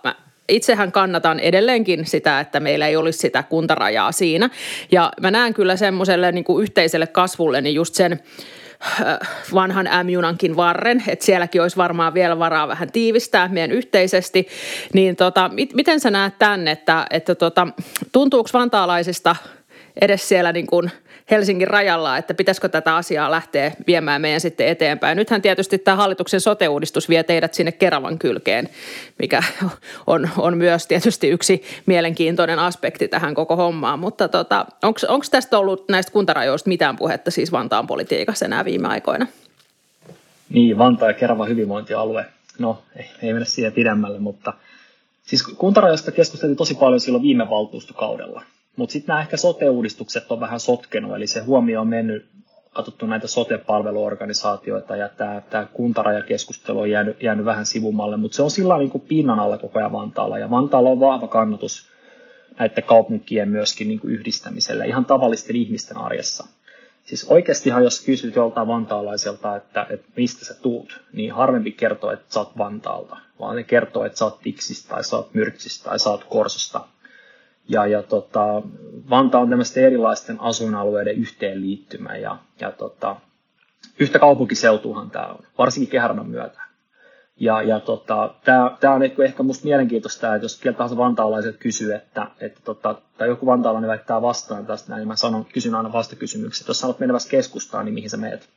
[0.48, 4.50] itsehän kannatan edelleenkin sitä, että meillä ei olisi sitä kuntarajaa siinä.
[4.92, 9.18] Ja mä näen kyllä semmoiselle niin kuin yhteiselle kasvulle niin just sen äh,
[9.54, 14.48] vanhan M-junankin varren, että sielläkin olisi varmaan vielä varaa vähän tiivistää meidän yhteisesti.
[14.92, 17.68] Niin tota, mit, miten sä näet tämän, että, että tota,
[18.12, 19.37] tuntuuko vantaalaisista
[20.00, 20.90] edes siellä niin kuin–
[21.30, 25.16] Helsingin rajalla, että pitäisikö tätä asiaa lähteä viemään meidän sitten eteenpäin.
[25.16, 28.68] Nythän tietysti tämä hallituksen sote-uudistus vie teidät sinne Keravan kylkeen,
[29.18, 29.42] mikä
[30.07, 33.98] on, on myös tietysti yksi mielenkiintoinen aspekti tähän koko hommaan.
[33.98, 39.26] Mutta tota, onko tästä ollut näistä kuntarajoista mitään puhetta siis Vantaan politiikassa enää viime aikoina?
[40.48, 42.26] Niin, Vantaa ja Kerava hyvinvointialue.
[42.59, 44.52] No, ei, ei mennä siihen pidemmälle, mutta
[45.22, 48.42] siis kuntarajoista keskusteltiin tosi paljon silloin viime valtuustokaudella.
[48.76, 52.26] Mutta sitten nämä ehkä sote-uudistukset on vähän sotkenut, eli se huomio on mennyt,
[52.72, 58.50] katsottu näitä sote-palveluorganisaatioita ja tämä, tämä kuntarajakeskustelu on jäänyt, jäänyt vähän sivumalle, mutta se on
[58.50, 61.88] sillä niin kuin pinnan alla koko ajan Vantaalla ja Vantaalla on vahva kannatus
[62.58, 66.46] näiden kaupunkien myöskin niin kuin yhdistämiselle ihan tavallisten ihmisten arjessa.
[67.04, 72.34] Siis oikeastihan jos kysyt joltain vantaalaiselta, että, että mistä sä tuut, niin harvempi kertoo, että
[72.34, 75.98] sä oot Vantaalta, vaan ne kertoo, että sä oot Tiksistä tai sä oot Myrtsistä tai
[75.98, 76.80] sä oot Korsosta–
[77.68, 78.62] ja, ja tota,
[79.11, 83.16] Vanta on tämmöisten erilaisten asuinalueiden yhteenliittymä ja, ja tota,
[83.98, 86.61] yhtä kaupunkiseutuhan tämä on, varsinkin kehärannän myötä.
[87.37, 88.35] Ja, ja tota,
[88.81, 93.29] tämä on ehkä musta mielenkiintoista, että jos keltä tahansa vantaalaiset kysyy, että, että tota, tai
[93.29, 96.64] joku vantaalainen väittää vastaan tästä niin mä sanon, kysyn aina vastakysymyksiä.
[96.68, 98.48] Jos sanot menevässä keskustaan, niin mihin sä meet?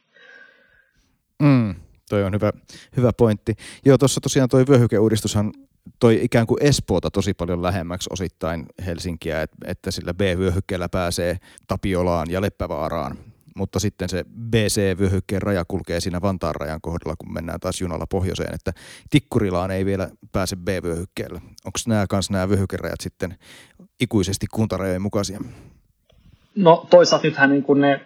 [1.44, 1.76] Mm,
[2.10, 2.52] toi on hyvä,
[2.98, 3.56] hyvä pointti.
[3.86, 5.54] Joo, tuossa tosiaan toi vyöhykeuudistushan
[6.00, 12.32] toi ikään kuin Espoota tosi paljon lähemmäksi osittain Helsinkiä, että, että sillä B-vyöhykkeellä pääsee Tapiolaan
[12.32, 13.18] ja Leppävaaraan.
[13.56, 18.54] Mutta sitten se BC-vyöhykkeen raja kulkee siinä Vantaan rajan kohdalla, kun mennään taas junalla pohjoiseen,
[18.54, 18.74] että
[19.10, 21.42] Tikkurilaan ei vielä pääse B-vyöhykkeellä.
[21.66, 23.38] Onko nämä kanssa nämä vyöhykerajat sitten
[24.00, 25.40] ikuisesti kuntarajojen mukaisia?
[26.56, 28.02] No toisaalta nythän niin kuin ne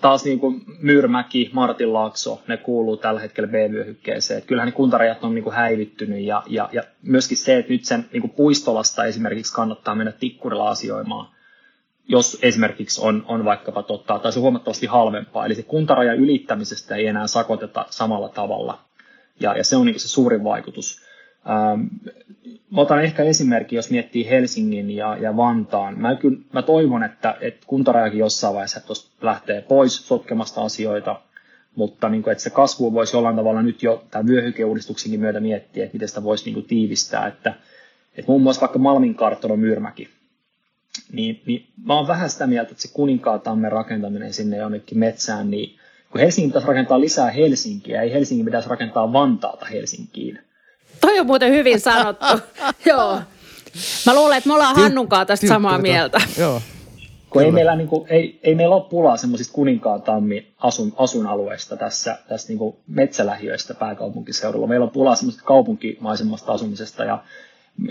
[0.00, 4.42] taas niin kuin Myyrmäki, Martinlaakso, ne kuuluu tällä hetkellä B-vyöhykkeeseen.
[4.42, 8.08] Kyllähän ne kuntarajat on niin kuin häivittynyt ja, ja, ja myöskin se, että nyt sen
[8.12, 11.28] niin kuin puistolasta esimerkiksi kannattaa mennä tikkurilla asioimaan,
[12.08, 15.46] jos esimerkiksi on, on vaikkapa totta, tai se on huomattavasti halvempaa.
[15.46, 18.78] Eli se kuntarajan ylittämisestä ei enää sakoteta samalla tavalla.
[19.40, 21.09] Ja, ja se on niin kuin se suurin vaikutus.
[21.48, 21.86] Ähm,
[22.76, 25.98] otan ehkä esimerkki, jos miettii Helsingin ja, ja Vantaan.
[25.98, 28.80] Mä, kyllä, mä toivon, että, että kuntarajakin jossain vaiheessa
[29.22, 31.20] lähtee pois sotkemasta asioita,
[31.74, 35.84] mutta niin kuin, että se kasvu voisi jollain tavalla nyt jo tämän vyöhykeuudistuksenkin myötä miettiä,
[35.84, 37.26] että miten sitä voisi niin kuin tiivistää.
[37.26, 37.54] Että,
[38.16, 40.08] että muun muassa vaikka Malmin kartano Myyrmäki,
[41.12, 45.78] niin, niin mä oon vähän sitä mieltä, että se kuninkaatamme rakentaminen sinne jonnekin metsään, niin
[46.10, 50.38] kun Helsingin pitäisi rakentaa lisää Helsinkiä, ei Helsingin pitäisi rakentaa Vantaata Helsinkiin
[51.00, 52.26] Toi on muuten hyvin sanottu.
[52.90, 53.20] Joo.
[54.06, 56.20] Mä luulen, että me ollaan Hannunkaan tästä samaa mieltä.
[56.38, 56.62] Joo.
[57.30, 61.76] kun ei meillä, niin kuin, ei, ei meillä ole pulaa semmoisista kuninkaan tammi asun, asuinalueista
[61.76, 64.66] tässä, tässä niin kuin metsälähiöistä pääkaupunkiseudulla.
[64.66, 67.22] Meillä on pulaa semmoisesta kaupunkimaisemmasta asumisesta ja,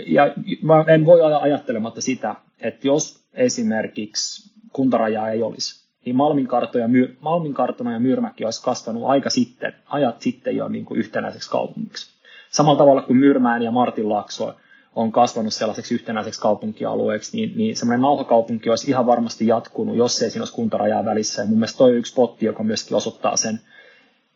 [0.06, 6.48] ja mä en voi olla ajattelematta sitä, että jos esimerkiksi kuntarajaa ei olisi, niin Malmin,
[6.80, 11.00] ja Myr, Malmin kartona ja Myyrmäki olisi kasvanut aika sitten, ajat sitten jo niin kuin
[11.00, 12.19] yhtenäiseksi kaupungiksi.
[12.50, 14.54] Samalla tavalla kuin Myyrmään ja Martinlaakso
[14.96, 20.30] on kasvanut sellaiseksi yhtenäiseksi kaupunkialueeksi, niin, niin semmoinen nauhakaupunki olisi ihan varmasti jatkunut, jos ei
[20.30, 21.42] siinä olisi kuntarajaa välissä.
[21.42, 23.60] Ja mun mielestä toi yksi potti, joka myöskin osoittaa sen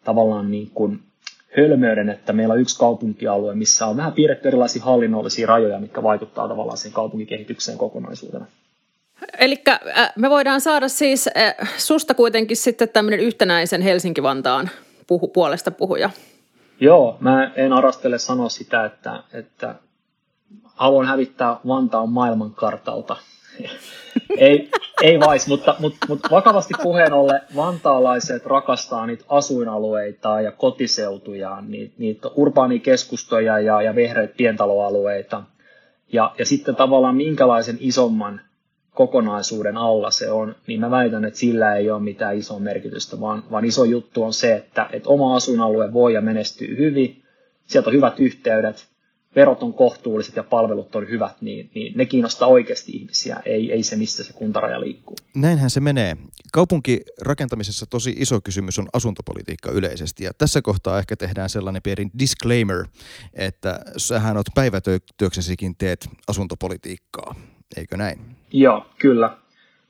[0.05, 1.01] tavallaan niin kuin
[1.57, 6.49] hölmöyden, että meillä on yksi kaupunkialue, missä on vähän piirretty erilaisia hallinnollisia rajoja, mitkä vaikuttaa
[6.49, 8.47] tavallaan sen kaupunkikehitykseen kokonaisuutena.
[9.39, 9.63] Eli
[10.17, 11.29] me voidaan saada siis
[11.79, 14.71] susta kuitenkin sitten tämmöinen yhtenäisen Helsinki-Vantaan
[15.35, 16.11] puolesta puhuja.
[16.81, 19.75] Joo, mä en arastele sanoa sitä, että, että
[20.65, 23.17] haluan hävittää Vantaan maailmankartalta.
[24.39, 24.71] ei,
[25.03, 31.95] ei vais, mutta, mutta, mutta vakavasti puheen ollen vantaalaiset rakastaa niitä asuinalueita ja kotiseutuja, niitä,
[31.99, 35.43] niitä urbaanikeskustoja ja, ja vehreitä pientaloalueita.
[36.13, 38.41] Ja, ja sitten tavallaan minkälaisen isomman
[38.95, 43.45] kokonaisuuden alla se on, niin mä väitän, että sillä ei ole mitään isoa merkitystä, vaan,
[43.51, 47.23] vaan iso juttu on se, että, että oma asuinalue voi ja menestyy hyvin,
[47.67, 48.89] sieltä on hyvät yhteydet,
[49.37, 53.83] verot on kohtuulliset ja palvelut on hyvät, niin, niin ne kiinnostaa oikeasti ihmisiä, ei, ei
[53.83, 55.17] se, missä se kuntaraja liikkuu.
[55.35, 56.17] Näinhän se menee.
[56.53, 62.87] Kaupunkirakentamisessa tosi iso kysymys on asuntopolitiikka yleisesti, ja tässä kohtaa ehkä tehdään sellainen pieni disclaimer,
[63.33, 67.35] että sähän oot päivätyöksesikin teet asuntopolitiikkaa,
[67.77, 68.44] eikö näin?
[68.57, 69.37] Joo, kyllä.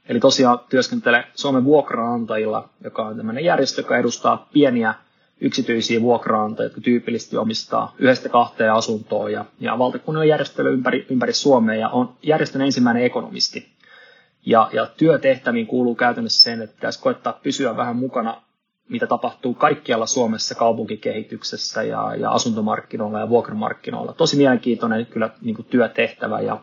[0.08, 4.94] Eli tosiaan työskentelen Suomen vuokraantajilla, joka on tämmöinen järjestö, joka edustaa pieniä
[5.40, 11.80] yksityisiä vuokraantajia, jotka tyypillisesti omistaa yhdestä kahteen asuntoa ja, ja valtakunnan järjestely ympäri, ympäri Suomea
[11.80, 13.68] ja on järjestön ensimmäinen ekonomisti.
[14.46, 18.42] Ja, ja työtehtäviin kuuluu käytännössä sen, että pitäisi koettaa pysyä vähän mukana,
[18.88, 24.12] mitä tapahtuu kaikkialla Suomessa kaupunkikehityksessä ja, ja asuntomarkkinoilla ja vuokramarkkinoilla.
[24.12, 26.60] Tosi mielenkiintoinen kyllä niin kuin työtehtävä ja,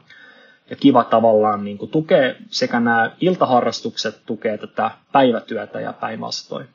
[0.71, 6.67] ja kiva tavallaan niin kuin tukee sekä nämä iltaharrastukset tukee tätä päivätyötä ja päinvastoin.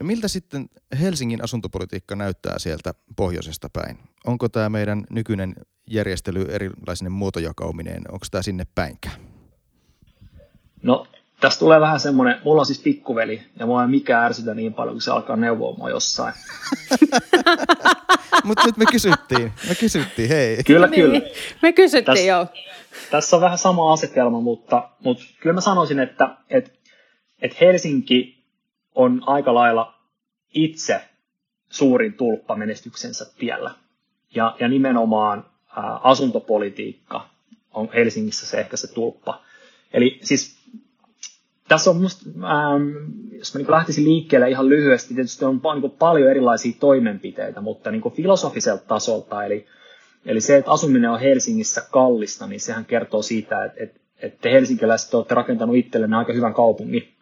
[0.00, 0.68] No miltä sitten
[1.00, 3.98] Helsingin asuntopolitiikka näyttää sieltä pohjoisesta päin?
[4.26, 5.54] Onko tämä meidän nykyinen
[5.90, 9.16] järjestely erilaisinen muotojakaumineen, onko tämä sinne päinkään?
[10.82, 11.06] No
[11.40, 14.94] tässä tulee vähän semmoinen, mulla on siis pikkuveli ja mua ei mikään ärsytä niin paljon,
[14.94, 16.34] kun se alkaa neuvoa mua jossain.
[18.44, 20.62] Mutta nyt me kysyttiin, me kysyttiin, hei.
[20.66, 21.20] Kyllä, niin, kyllä.
[21.62, 22.46] Me kysyttiin, tässä, joo.
[23.10, 26.70] Tässä on vähän sama asetelma, mutta, mutta kyllä mä sanoisin, että, että,
[27.42, 28.44] että Helsinki
[28.94, 29.94] on aika lailla
[30.54, 31.00] itse
[31.68, 33.70] suurin tulppa menestyksensä tiellä.
[34.34, 37.28] Ja, ja nimenomaan ää, asuntopolitiikka
[37.74, 39.42] on Helsingissä se ehkä se tulppa.
[39.92, 40.56] Eli siis
[41.68, 42.82] tässä on musta, ähm,
[43.32, 48.12] jos mä niin lähtisin liikkeelle ihan lyhyesti, tietysti on niin paljon erilaisia toimenpiteitä, mutta niin
[48.12, 49.66] filosofiselta tasolta, eli,
[50.26, 54.52] eli se, että asuminen on Helsingissä kallista, niin sehän kertoo siitä, että, että, että te
[54.52, 57.16] helsinkiläiset olette rakentanut itsellenne aika hyvän kaupungin,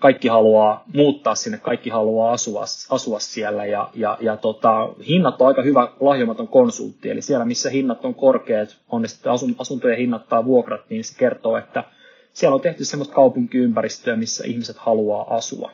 [0.00, 5.46] kaikki haluaa muuttaa sinne, kaikki haluaa asua, asua siellä ja, ja, ja tota, hinnat on
[5.48, 9.98] aika hyvä lahjomaton konsultti, eli siellä missä hinnat on korkeat, on ne sitten asun, asuntojen
[9.98, 11.84] hinnat tai vuokrat, niin se kertoo, että
[12.32, 15.72] siellä on tehty semmoista kaupunkiympäristöä, missä ihmiset haluaa asua.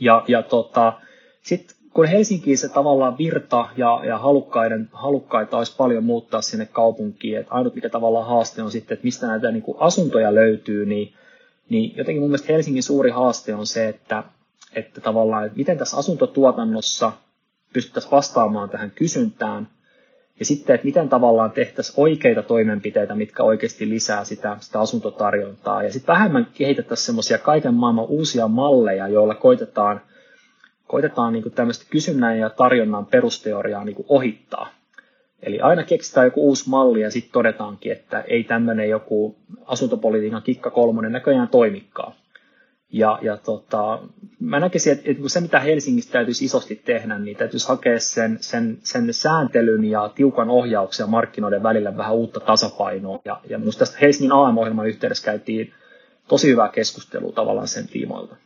[0.00, 0.92] Ja, ja tota,
[1.42, 7.38] sitten kun Helsinkiin se tavallaan virta ja, ja halukkaiden, halukkaita olisi paljon muuttaa sinne kaupunkiin,
[7.38, 11.14] että ainut mikä tavallaan haaste on sitten, että mistä näitä niin kuin asuntoja löytyy, niin
[11.70, 14.24] niin jotenkin mun mielestä Helsingin suuri haaste on se, että,
[14.74, 17.12] että tavallaan, että miten tässä asuntotuotannossa
[17.72, 19.68] pystyttäisiin vastaamaan tähän kysyntään,
[20.38, 25.82] ja sitten, että miten tavallaan tehtäisiin oikeita toimenpiteitä, mitkä oikeasti lisää sitä, sitä asuntotarjontaa.
[25.82, 30.00] Ja sitten vähemmän kehitettäisiin semmoisia kaiken maailman uusia malleja, joilla koitetaan,
[30.90, 34.68] koitetaan niin tämmöistä kysynnän ja tarjonnan perusteoriaa niin ohittaa.
[35.42, 40.70] Eli aina keksitään joku uusi malli ja sitten todetaankin, että ei tämmöinen joku asuntopolitiikan kikka
[40.70, 42.12] kolmonen näköjään toimikaan.
[42.92, 44.02] Ja, ja tota,
[44.40, 48.78] mä näkisin, että, että se mitä Helsingissä täytyisi isosti tehdä, niin täytyisi hakea sen, sen,
[48.82, 53.20] sen sääntelyn ja tiukan ohjauksen ja markkinoiden välillä vähän uutta tasapainoa.
[53.24, 55.72] Ja, ja minusta tästä Helsingin AM-ohjelman yhteydessä käytiin
[56.28, 58.36] tosi hyvää keskustelua tavallaan sen tiimoilta.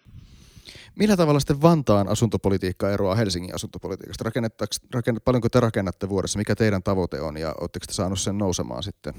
[0.98, 4.24] Millä tavalla sitten Vantaan asuntopolitiikka eroaa Helsingin asuntopolitiikasta?
[4.94, 6.38] Rakennet, paljonko te rakennatte vuodessa?
[6.38, 9.14] Mikä teidän tavoite on ja oletteko te saanut sen nousemaan sitten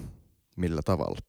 [0.55, 1.19] millä tavalla?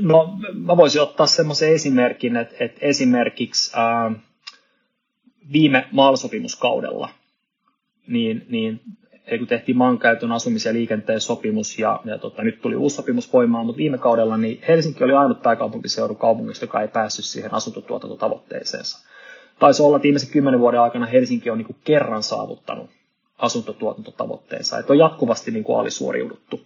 [0.00, 4.12] No mä voisin ottaa semmoisen esimerkin, että, että esimerkiksi ää,
[5.52, 7.08] viime maalsopimuskaudella
[8.06, 8.80] niin, niin
[9.26, 13.32] eli kun tehtiin maankäytön, asumisen ja liikenteen sopimus, ja, ja tota, nyt tuli uusi sopimus
[13.32, 19.08] voimaan, mutta viime kaudella niin Helsinki oli ainut pääkaupunkiseudun kaupungista, joka ei päässyt siihen asuntotuotantotavoitteeseensa.
[19.58, 22.90] Taisi olla, että viimeisen kymmenen vuoden aikana Helsinki on niin kuin kerran saavuttanut
[23.38, 26.60] asuntotuotantotavoitteensa, että on jatkuvasti niin kuin alisuoriuduttu.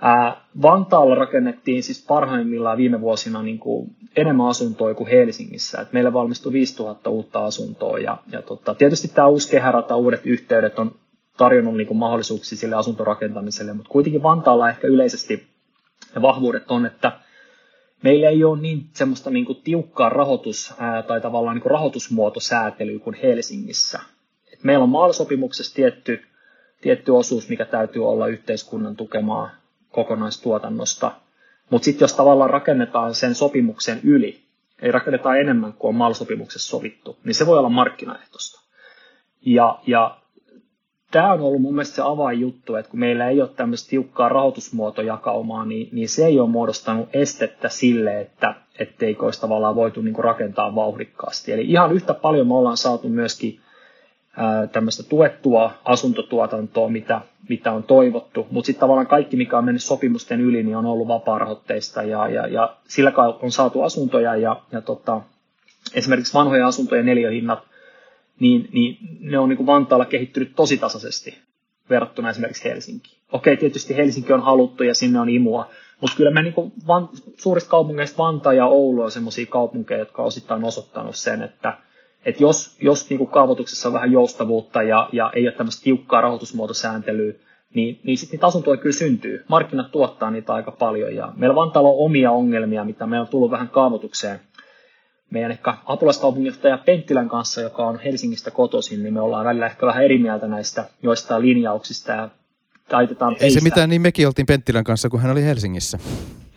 [0.00, 5.80] Ää, Vantaalla rakennettiin siis parhaimmillaan viime vuosina niin kuin enemmän asuntoja kuin Helsingissä.
[5.80, 10.78] Et meillä valmistui 5000 uutta asuntoa ja, ja tota, tietysti tämä uusi kehärata, uudet yhteydet
[10.78, 10.94] on
[11.36, 15.46] tarjonnut niin kuin mahdollisuuksia sille asuntorakentamiselle, mutta kuitenkin Vantaalla ehkä yleisesti
[16.14, 17.12] ne vahvuudet on, että
[18.02, 20.74] meillä ei ole niin semmoista niin kuin tiukkaa rahoitus-
[21.06, 24.00] tai tavallaan niin kuin rahoitusmuotosäätelyä kuin Helsingissä.
[24.52, 26.24] Et meillä on maalasopimuksessa tietty,
[26.80, 29.50] tietty osuus, mikä täytyy olla yhteiskunnan tukemaa
[29.90, 31.12] kokonaistuotannosta.
[31.70, 34.40] Mutta sitten jos tavallaan rakennetaan sen sopimuksen yli,
[34.82, 38.60] ei rakenneta enemmän kuin on MAL-sopimuksessa sovittu, niin se voi olla markkinaehtoista.
[39.46, 40.18] Ja, ja
[41.10, 45.64] tämä on ollut mun mielestä se avainjuttu, että kun meillä ei ole tämmöistä tiukkaa rahoitusmuotojakaumaa,
[45.64, 50.74] niin, niin se ei ole muodostanut estettä sille, että etteikö olisi tavallaan voitu niin rakentaa
[50.74, 51.52] vauhdikkaasti.
[51.52, 53.60] Eli ihan yhtä paljon me ollaan saatu myöskin
[54.72, 60.40] tämmöistä tuettua asuntotuotantoa, mitä, mitä on toivottu, mutta sitten tavallaan kaikki, mikä on mennyt sopimusten
[60.40, 65.20] yli, niin on ollut vapaarahoitteista ja, ja, ja sillä on saatu asuntoja ja, ja tota,
[65.94, 67.58] esimerkiksi vanhojen asuntojen neljöhinnat,
[68.40, 71.38] niin, niin ne on niin kuin Vantaalla kehittynyt tosi tasaisesti
[71.90, 73.20] verrattuna esimerkiksi Helsinkiin.
[73.32, 75.70] Okei, tietysti Helsinki on haluttu ja sinne on imua,
[76.00, 80.22] mutta kyllä me niin kuin van, suurista kaupungeista Vantaa ja Oulu on sellaisia kaupunkeja, jotka
[80.22, 81.78] on osittain osoittanut sen, että
[82.26, 86.20] että jos, jos niin kuin kaavoituksessa on vähän joustavuutta ja, ja ei ole tämmöistä tiukkaa
[86.20, 87.34] rahoitusmuotosääntelyä,
[87.74, 89.44] niin, niin sitten niitä asuntoja kyllä syntyy.
[89.48, 93.50] Markkinat tuottaa niitä aika paljon ja meillä Vantaalla on omia ongelmia, mitä meillä on tullut
[93.50, 94.40] vähän kaavoitukseen.
[95.30, 100.04] Meidän ehkä apulaiskaupunginjohtaja Penttilän kanssa, joka on Helsingistä kotoisin, niin me ollaan välillä ehkä vähän
[100.04, 102.28] eri mieltä näistä joistain linjauksista ja
[102.88, 105.98] taitetaan Ei se mitään, niin mekin oltiin Penttilän kanssa, kun hän oli Helsingissä.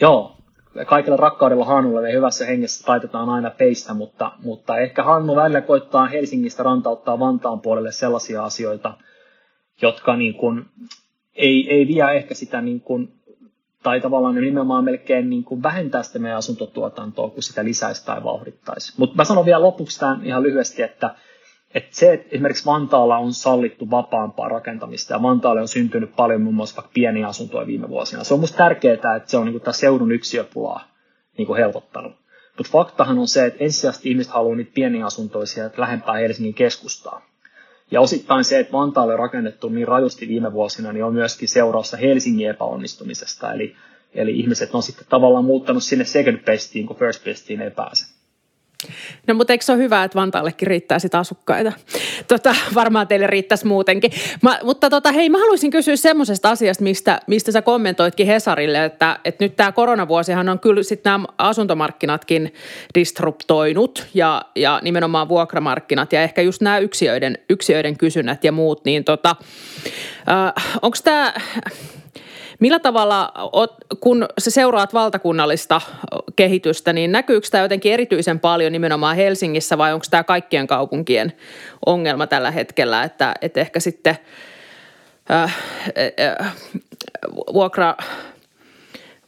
[0.01, 0.38] Joo,
[0.86, 6.08] kaikilla rakkaudella Hannulle ja hyvässä hengessä taitetaan aina peistä, mutta, mutta ehkä Hannu välillä koittaa
[6.08, 8.97] Helsingistä rantauttaa Vantaan puolelle sellaisia asioita,
[9.82, 10.65] jotka niin kuin,
[11.36, 13.18] ei, ei vie ehkä sitä niin kuin,
[13.84, 18.94] tai tavallaan nimenomaan melkein niin kuin vähentää sitä meidän asuntotuotantoa, kun sitä lisäisi tai vauhdittaisi.
[18.98, 21.15] Mutta mä sanon vielä lopuksi tämän ihan lyhyesti, että
[21.74, 26.56] että se, että esimerkiksi Vantaalla on sallittu vapaampaa rakentamista ja Vantaalle on syntynyt paljon muun
[26.56, 28.24] muassa vaikka pieniä asuntoja viime vuosina.
[28.24, 30.84] Se on minusta tärkeää, että se on niin tämä seudun yksiöpulaa
[31.38, 32.13] niin kuin helpottanut.
[32.58, 37.29] Mutta faktahan on se, että ensisijaisesti ihmiset haluaa niitä pieniä asuntoja sieltä lähempää Helsingin keskustaa.
[37.91, 41.97] Ja osittain se, että Vantaalle on rakennettu niin rajusti viime vuosina, niin on myöskin seurausta
[41.97, 43.54] Helsingin epäonnistumisesta.
[43.54, 43.75] Eli,
[44.13, 48.18] eli ihmiset on sitten tavallaan muuttanut sinne second bestiin, kun first bestiin ei pääse.
[49.28, 51.71] No mutta eikö se ole hyvä, että Vantaallekin riittää sitä asukkaita?
[52.28, 54.12] Tota, varmaan teille riittäisi muutenkin.
[54.41, 59.19] Mä, mutta tota, hei, mä haluaisin kysyä semmoisesta asiasta, mistä, mistä sä kommentoitkin Hesarille, että,
[59.25, 62.54] että nyt tämä koronavuosihan on kyllä sitten nämä asuntomarkkinatkin
[62.95, 69.04] disruptoinut ja, ja nimenomaan vuokramarkkinat ja ehkä just nämä yksiöiden, yksiöiden kysynnät ja muut, niin
[69.04, 69.36] tota,
[70.30, 71.34] äh, onko tämä
[72.60, 73.34] Millä tavalla,
[74.00, 75.82] kun sä seuraat valtakunnallista
[76.36, 81.34] kehitystä, niin näkyykö tämä jotenkin erityisen paljon nimenomaan Helsingissä vai onko tämä kaikkien kaupunkien
[81.86, 84.17] ongelma tällä hetkellä, että, että ehkä sitten
[85.32, 85.56] äh,
[86.39, 86.56] äh,
[87.54, 87.95] vuokra,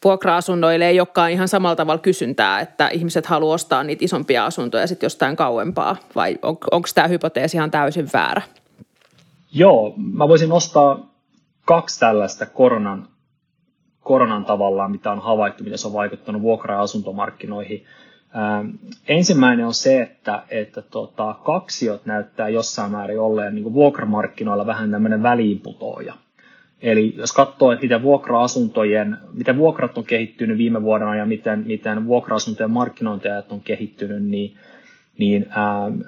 [0.03, 5.05] vuokra-asunnoille ei olekaan ihan samalla tavalla kysyntää, että ihmiset haluaa ostaa niitä isompia asuntoja sitten
[5.05, 8.41] jostain kauempaa, vai on, onko tämä hypoteesi ihan täysin väärä?
[9.53, 11.11] Joo, mä voisin nostaa
[11.65, 13.10] kaksi tällaista koronan
[14.03, 17.85] koronan tavallaan, mitä on havaittu, miten se on vaikuttanut vuokra- ja asuntomarkkinoihin.
[18.35, 18.69] Ähm,
[19.07, 25.23] ensimmäinen on se, että, että tota, kaksiot näyttää jossain määrin olleen niin vuokramarkkinoilla vähän tämmöinen
[25.23, 26.13] väliinputoaja.
[26.81, 32.05] Eli jos katsoo, että miten vuokra-asuntojen, miten vuokrat on kehittynyt viime vuonna ja miten, miten
[32.05, 34.57] vuokra-asuntojen markkinointiajat on kehittynyt, niin,
[35.17, 36.01] niin ähm,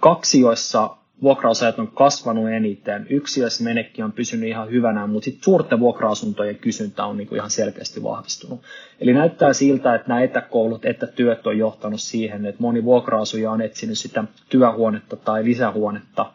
[0.00, 3.06] kaksioissa vuokrausajat on kasvanut eniten.
[3.10, 8.02] Yksiössä menekki on pysynyt ihan hyvänä, mutta sitten suurten vuokra-asuntojen kysyntä on niinku ihan selkeästi
[8.02, 8.60] vahvistunut.
[9.00, 13.98] Eli näyttää siltä, että nämä etäkoulut, etätyöt on johtanut siihen, että moni vuokra-asuja on etsinyt
[13.98, 16.32] sitä työhuonetta tai lisähuonetta.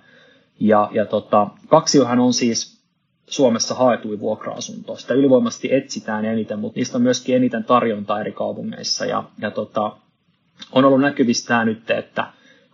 [0.59, 2.75] Ja, ja tota, kaksiohan on siis
[3.27, 4.95] Suomessa haetuin vuokra-asunto.
[4.95, 9.05] Sitä ylivoimasti etsitään eniten, mutta niistä on myöskin eniten tarjontaa eri kaupungeissa.
[9.05, 9.97] Ja, ja tota,
[10.71, 12.25] on ollut näkyvistä nyt, että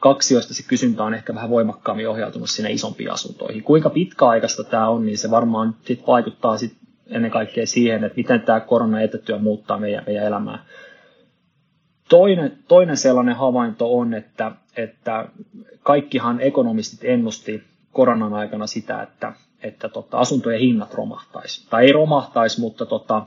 [0.01, 3.63] kaksioista se kysyntä on ehkä vähän voimakkaammin ohjautunut sinne isompiin asuntoihin.
[3.63, 6.73] Kuinka pitkäaikaista tämä on, niin se varmaan sit vaikuttaa sit
[7.07, 10.65] ennen kaikkea siihen, että miten tämä korona-etätyö muuttaa meidän, meidän elämää.
[12.09, 15.27] Toinen, toinen sellainen havainto on, että, että
[15.83, 19.33] kaikkihan ekonomistit ennusti koronan aikana sitä, että,
[19.63, 21.69] että tota, asuntojen hinnat romahtaisi.
[21.69, 23.25] Tai ei romahtaisi, mutta tota,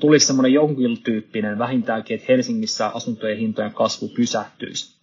[0.00, 4.93] tulisi semmoinen jonkin tyyppinen vähintäänkin, että Helsingissä asuntojen hintojen kasvu pysähtyisi.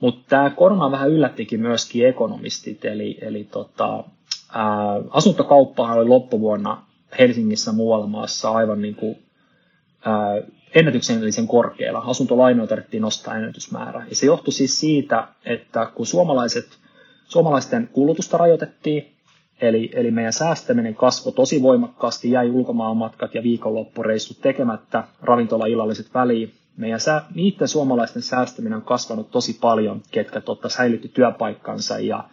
[0.00, 4.04] Mutta tämä korona vähän yllättikin myöskin ekonomistit, eli, eli tota,
[5.10, 6.86] asuntokauppahan oli loppuvuonna
[7.18, 9.16] Helsingissä muualla maassa aivan niin kuin,
[10.04, 10.42] ää,
[10.74, 11.98] ennätyksellisen korkealla.
[11.98, 14.06] Asuntolainoja tarvittiin nostaa ennätysmäärä.
[14.08, 16.66] Ja se johtui siis siitä, että kun suomalaiset,
[17.28, 19.14] suomalaisten kulutusta rajoitettiin,
[19.60, 26.52] eli, eli meidän säästäminen kasvoi tosi voimakkaasti, jäi ulkomaanmatkat ja viikonloppureissut tekemättä, ravintolaillalliset väliin.
[26.76, 32.24] Meidän sää, niiden suomalaisten säästäminen on kasvanut tosi paljon, ketkä totta säilytti työpaikkansa ja,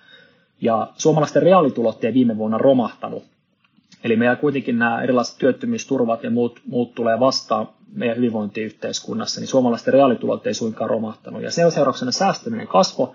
[0.61, 3.23] ja suomalaisten reaalitulot ei viime vuonna romahtanut.
[4.03, 9.93] Eli meillä kuitenkin nämä erilaiset työttömyysturvat ja muut, muut tulee vastaan meidän hyvinvointiyhteiskunnassa, niin suomalaisten
[9.93, 11.41] reaalitulot ei suinkaan romahtanut.
[11.41, 13.11] Ja sen seurauksena säästäminen kasvoi,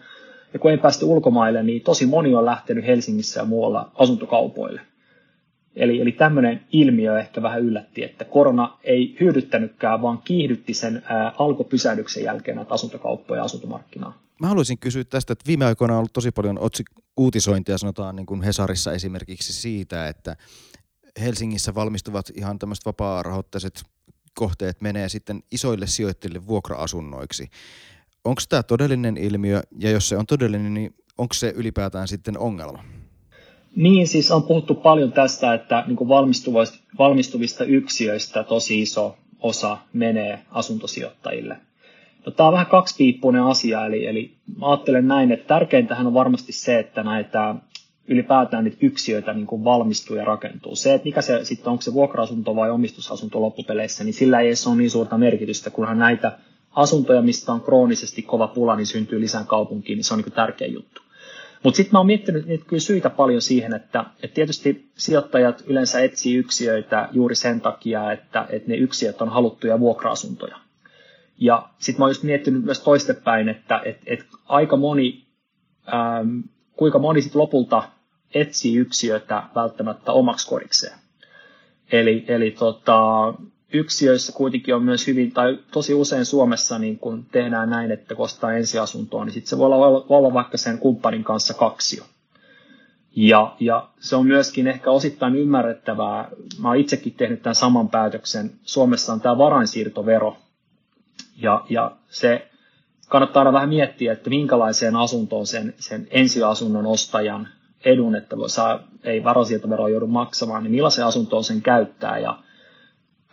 [0.52, 4.80] ja kun ei päästy ulkomaille, niin tosi moni on lähtenyt Helsingissä ja muualla asuntokaupoille.
[5.76, 11.32] Eli, eli tämmöinen ilmiö ehkä vähän yllätti, että korona ei hyödyttänytkään, vaan kiihdytti sen ää,
[11.38, 14.22] alkupysähdyksen jälkeen näitä asuntokauppoja ja asuntomarkkinaa.
[14.40, 18.26] Mä haluaisin kysyä tästä, että viime aikoina on ollut tosi paljon otsik- uutisointia, sanotaan niin
[18.26, 20.36] kuin Hesarissa esimerkiksi siitä, että
[21.20, 23.82] Helsingissä valmistuvat ihan tämmöiset vapaa-rahoitteiset
[24.34, 27.50] kohteet menee sitten isoille sijoittajille vuokra-asunnoiksi.
[28.24, 32.84] Onko tämä todellinen ilmiö, ja jos se on todellinen, niin onko se ylipäätään sitten ongelma?
[33.76, 40.38] Niin, siis on puhuttu paljon tästä, että niin valmistuvista, valmistuvista yksiöistä tosi iso osa menee
[40.50, 41.56] asuntosijoittajille.
[42.26, 46.78] No, tämä on vähän kaksipiippuinen asia, eli, eli ajattelen näin, että tärkeintähän on varmasti se,
[46.78, 47.54] että näitä
[48.08, 50.76] ylipäätään niitä yksiöitä niin kuin valmistuu ja rakentuu.
[50.76, 54.66] Se, että mikä se sitten, onko se vuokra-asunto vai omistusasunto loppupeleissä, niin sillä ei edes
[54.66, 56.38] ole niin suurta merkitystä, kunhan näitä
[56.70, 60.68] asuntoja, mistä on kroonisesti kova pula, niin syntyy lisää kaupunkiin, niin se on niin tärkeä
[60.68, 61.05] juttu.
[61.66, 66.00] Mutta sitten mä oon miettinyt niitä kyllä syitä paljon siihen, että, että tietysti sijoittajat yleensä
[66.00, 70.56] etsii yksiöitä juuri sen takia, että, että ne yksiöt on haluttuja vuokra-asuntoja.
[71.38, 75.26] Ja sitten mä oon just miettinyt myös toistepäin, että että että aika moni,
[75.94, 76.40] ähm,
[76.76, 77.82] kuinka moni sitten lopulta
[78.34, 80.98] etsii yksiötä välttämättä omaksi kodikseen.
[81.92, 83.34] Eli, eli tota,
[83.72, 88.24] yksiöissä kuitenkin on myös hyvin, tai tosi usein Suomessa niin kun tehdään näin, että kun
[88.24, 92.04] ostaa ensiasuntoa, niin sitten se voi olla, olla vaikka sen kumppanin kanssa kaksio.
[93.16, 96.28] Ja, ja se on myöskin ehkä osittain ymmärrettävää.
[96.58, 98.50] Mä oon itsekin tehnyt tämän saman päätöksen.
[98.62, 100.36] Suomessa on tämä varainsiirtovero.
[101.36, 102.48] Ja, ja se
[103.08, 107.48] kannattaa aina vähän miettiä, että minkälaiseen asuntoon sen, sen ensiasunnon ostajan
[107.84, 112.18] edun, että saa, ei varainsiirtoveroa joudu maksamaan, niin millaisen asuntoon sen käyttää.
[112.18, 112.38] Ja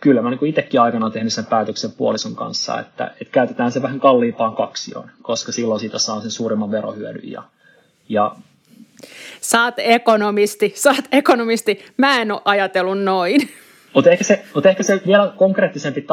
[0.04, 4.00] kyllä mä niin itsekin aikana tehnyt sen päätöksen puolison kanssa, että, että käytetään se vähän
[4.00, 7.30] kalliimpaan kaksioon, koska silloin siitä saa sen suurimman verohyödyn.
[7.30, 7.42] Ja,
[8.08, 8.36] ja
[9.40, 11.84] Saat ekonomisti, saat ekonomisti.
[11.96, 13.40] Mä en ole ajatellut noin.
[13.94, 16.06] Mutta ehkä, se, mutta ehkä se vielä konkreettisempi,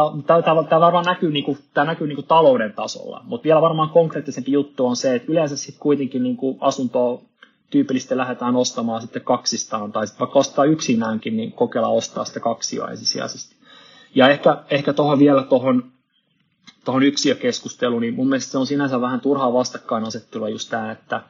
[0.69, 4.95] tämä varmaan näkyy, niinku, tämä näkyy niinku talouden tasolla, mutta vielä varmaan konkreettisempi juttu on
[4.95, 7.21] se, että yleensä sitten kuitenkin niinku asuntoa
[7.69, 12.91] tyypillisesti lähdetään ostamaan sitten kaksistaan, tai sitten vaikka ostaa yksinäänkin, niin kokeilla ostaa sitä kaksioa
[12.91, 13.55] ensisijaisesti.
[14.15, 15.91] Ja ehkä, ehkä tuohon vielä tuohon
[16.85, 21.21] tohon yksiökeskusteluun, niin mun mielestä se on sinänsä vähän turhaa vastakkainasettelua just tämä, että,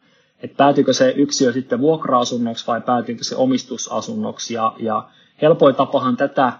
[0.43, 4.53] että päätyykö se yksiö sitten vuokra-asunnoksi vai päätyykö se omistusasunnoksi.
[4.53, 5.09] Ja, ja
[5.41, 6.53] helpoin tapahan tätä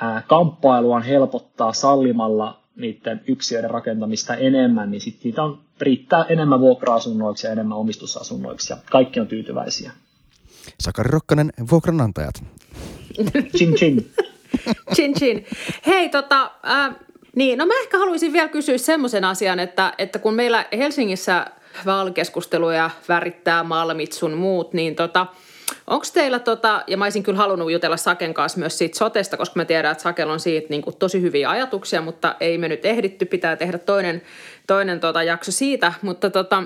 [0.00, 6.60] ää, kamppailua on helpottaa sallimalla niiden yksiöiden rakentamista enemmän, niin sitten niitä on, riittää enemmän
[6.60, 9.92] vuokra-asunnoiksi ja enemmän omistusasunnoiksi ja kaikki on tyytyväisiä.
[10.80, 12.34] Sakari Rokkanen, vuokranantajat.
[13.56, 14.10] Chin chin.
[14.94, 15.46] Chin chin.
[15.86, 16.94] Hei, tota, äh,
[17.36, 21.46] niin, no mä ehkä haluaisin vielä kysyä semmoisen asian, että, että kun meillä Helsingissä
[21.86, 25.26] vaalikeskusteluja värittää Malmit sun muut, niin tota,
[25.86, 29.60] onko teillä, tota, ja mä olisin kyllä halunnut jutella Saken kanssa myös siitä sotesta, koska
[29.60, 32.84] mä tiedän, että Sakel on siitä niin kuin, tosi hyviä ajatuksia, mutta ei me nyt
[32.84, 34.22] ehditty, pitää tehdä toinen,
[34.66, 36.62] toinen tota, jakso siitä, mutta tota,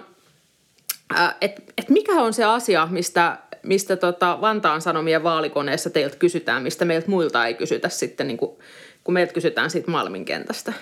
[1.18, 6.62] äh, et, et mikä on se asia, mistä mistä tota Vantaan Sanomien vaalikoneessa teiltä kysytään,
[6.62, 8.58] mistä meiltä muilta ei kysytä sitten, niin kuin,
[9.04, 10.72] kun meiltä kysytään siitä Malmin kentästä.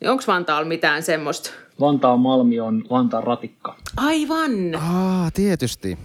[0.00, 1.50] Niin onko Vantaalla mitään semmoista?
[1.80, 3.76] Vantaan Malmi on Vantaan ratikka.
[3.96, 4.50] Aivan!
[4.74, 5.98] Aa, tietysti.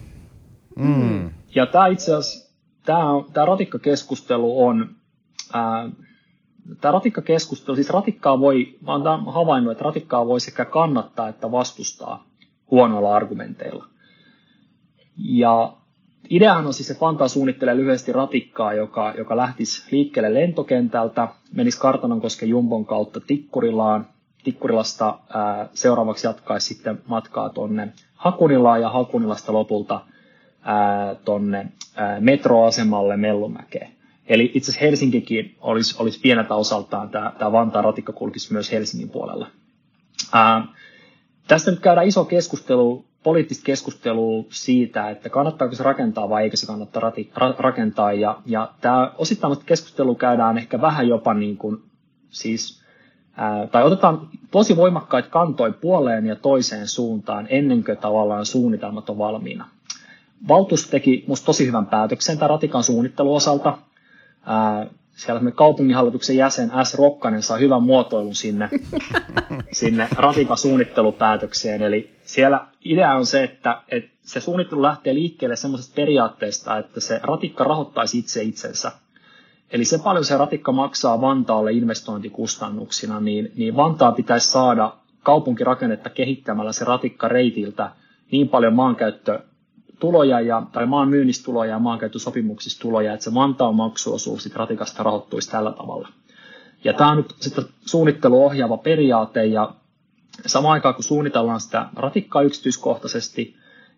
[0.76, 0.86] Mm.
[0.86, 1.30] Mm.
[1.56, 2.52] Ja tämä itse asiassa,
[3.34, 4.96] tämä, ratikkakeskustelu on,
[5.54, 5.90] ää,
[6.82, 12.28] tämä ratikkakeskustelu, siis ratikkaa voi, mä olen havainnut, että ratikkaa voi sekä kannattaa että vastustaa
[12.72, 13.88] huonoilla argumenteilla.
[15.24, 15.74] Ja
[16.30, 22.50] ideahan on siis, että Vantaa suunnittelee lyhyesti ratikkaa, joka, joka lähtisi liikkeelle lentokentältä, menisi Kartanonkosken
[22.50, 24.08] Jumbon kautta Tikkurilaan,
[24.44, 30.02] Tikkurilasta ää, seuraavaksi jatkaisi sitten matkaa tuonne Hakunilaan ja Hakunilasta lopulta
[31.26, 31.72] tuonne
[32.20, 33.92] metroasemalle Mellumäkeen.
[34.28, 39.10] Eli itse asiassa Helsinkikin olisi, olisi pieneltä osaltaan tämä, tämä Vantaan ratikka kulkisi myös Helsingin
[39.10, 39.48] puolella.
[40.34, 40.68] Ää,
[41.48, 46.68] tästä nyt käydään iso keskustelu, poliittista keskustelua siitä, että kannattaako se rakentaa vai eikö se
[46.68, 48.14] kannata rati, ra, rakentaa.
[48.14, 51.84] Ja, ja tämä osittain keskustelu käydään ehkä vähän jopa niin kuin,
[52.30, 52.82] siis,
[53.38, 59.18] ää, tai otetaan tosi voimakkaita kantoja puoleen ja toiseen suuntaan ennen kuin tavallaan suunnitelmat on
[59.18, 59.68] valmiina.
[60.48, 63.78] Valtuus teki musta tosi hyvän päätöksen tämän ratikan suunnitteluosalta.
[64.46, 66.96] Ää, siellä me kaupunginhallituksen jäsen S.
[66.96, 68.70] Rokkanen saa hyvän muotoilun sinne,
[69.72, 71.82] sinne ratikan suunnittelupäätökseen.
[71.82, 77.20] Eli siellä idea on se, että, että se suunnittelu lähtee liikkeelle semmoisesta periaatteesta, että se
[77.24, 78.92] ratikka rahoittaisi itse itsensä.
[79.72, 84.94] Eli se paljon se ratikka maksaa Vantaalle investointikustannuksina, niin, niin Vantaa pitäisi saada
[85.24, 87.92] kaupunkirakennetta kehittämällä se ratikka reitiltä
[88.32, 89.40] niin paljon maankäyttö
[90.02, 95.52] tuloja ja, tai maan myynnistuloja ja maankäyttösopimuksista tuloja, että se Vantaan maksuosuus sit ratikasta rahoittuisi
[95.52, 96.08] tällä tavalla.
[96.84, 99.74] Ja tämä on nyt sitten suunnitteluohjaava periaate ja
[100.46, 103.56] samaan aikaan kun suunnitellaan sitä ratikkaa yksityiskohtaisesti,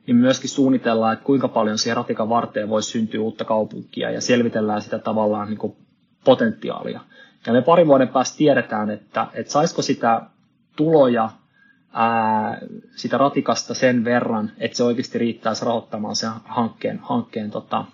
[0.07, 4.81] niin myöskin suunnitellaan, että kuinka paljon siihen ratikan varteen voisi syntyä uutta kaupunkia ja selvitellään
[4.81, 5.75] sitä tavallaan niin
[6.23, 7.01] potentiaalia.
[7.47, 10.21] Ja me parin vuoden päästä tiedetään, että, että saisiko sitä
[10.75, 11.29] tuloja
[11.93, 12.57] ää,
[12.95, 17.85] sitä ratikasta sen verran, että se oikeasti riittäisi rahoittamaan sen hankkeen, hankkeen tota,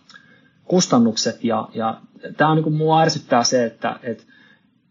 [0.65, 1.43] kustannukset.
[1.43, 2.01] Ja, ja
[2.37, 4.27] tämä on niin kuin, mua ärsyttää se, että et,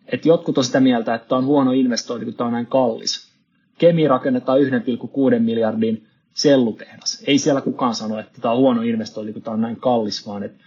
[0.07, 3.29] et jotkut on sitä mieltä, että tämä on huono investointi, kun tämä on näin kallis.
[3.79, 7.23] Kemi rakennetaan 1,6 miljardin sellutehdas.
[7.27, 10.43] Ei siellä kukaan sano, että tämä on huono investointi, kun tämä on näin kallis, vaan
[10.43, 10.65] että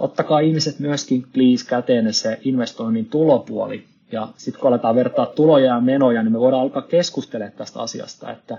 [0.00, 3.84] ottakaa ihmiset myöskin please käteen se investoinnin tulopuoli
[4.14, 8.30] ja sitten kun aletaan vertaa tuloja ja menoja, niin me voidaan alkaa keskustelemaan tästä asiasta.
[8.30, 8.58] Että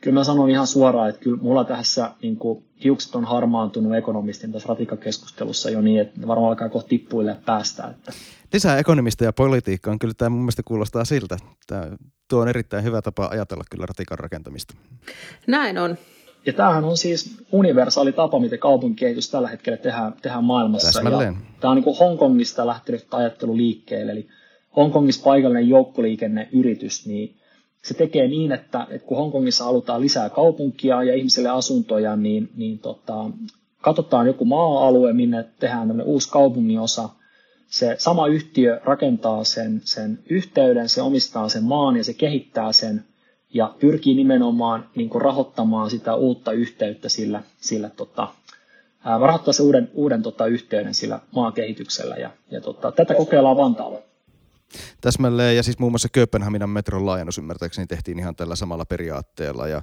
[0.00, 4.52] kyllä mä sanon ihan suoraan, että kyllä mulla tässä niin kuin, hiukset on harmaantunut ekonomistin
[4.52, 7.84] tässä ratikakeskustelussa jo niin, että ne varmaan alkaa kohta tippuille päästä.
[7.84, 8.12] Että.
[8.52, 11.36] Lisää ekonomista ja politiikkaa kyllä tämä mun mielestä kuulostaa siltä.
[11.66, 11.90] Tämä,
[12.28, 14.74] tuo on erittäin hyvä tapa ajatella kyllä ratikan rakentamista.
[15.46, 15.96] Näin on.
[16.46, 20.92] Ja tämähän on siis universaali tapa, miten kaupunkikehitys tällä hetkellä tehdään, tehdään maailmassa.
[20.92, 21.34] Täsmälleen.
[21.34, 24.12] Ja tämä on niin kuin Hongkongista lähtenyt ajattelu liikkeelle.
[24.12, 24.28] Eli
[24.76, 27.36] Hongkongissa paikallinen joukkoliikenneyritys, niin
[27.84, 32.78] se tekee niin, että, että kun Hongkongissa halutaan lisää kaupunkia ja ihmisille asuntoja, niin, niin
[32.78, 33.30] tota,
[33.80, 37.08] katsotaan joku maa-alue, minne tehdään uusi kaupunginosa.
[37.68, 43.04] Se sama yhtiö rakentaa sen, sen yhteyden, se omistaa sen maan ja se kehittää sen
[43.54, 48.28] ja pyrkii nimenomaan niin kuin rahoittamaan sitä uutta yhteyttä sillä, sillä tota,
[49.04, 52.16] rahoittaa se uuden, uuden tota, yhteyden sillä maakehityksellä.
[52.16, 53.98] Ja, ja tota, tätä kokeillaan Vantaalla.
[55.00, 59.68] Täsmälleen, ja siis muun muassa Kööpenhaminan metron laajennus ymmärtääkseni tehtiin ihan tällä samalla periaatteella.
[59.68, 59.82] Ja,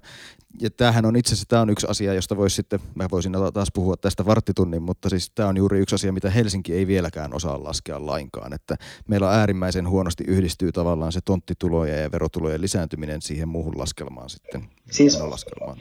[0.61, 3.69] ja tämähän on itse asiassa tämä on yksi asia, josta voisi sitten, mä voisin taas
[3.73, 7.63] puhua tästä varttitunnin, mutta siis tämä on juuri yksi asia, mitä Helsinki ei vieläkään osaa
[7.63, 8.53] laskea lainkaan.
[8.53, 8.75] Että
[9.07, 14.63] meillä on äärimmäisen huonosti yhdistyy tavallaan se tonttitulojen ja verotulojen lisääntyminen siihen muuhun laskelmaan sitten.
[14.91, 15.19] Siis,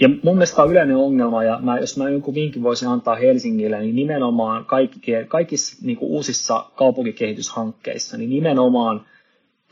[0.01, 3.81] ja mun mielestä on yleinen ongelma, ja mä, jos mä jonkun vinkin voisin antaa Helsingille,
[3.81, 9.02] niin nimenomaan kaikki, kaikissa niin uusissa kaupunkikehityshankkeissa, niin nimenomaan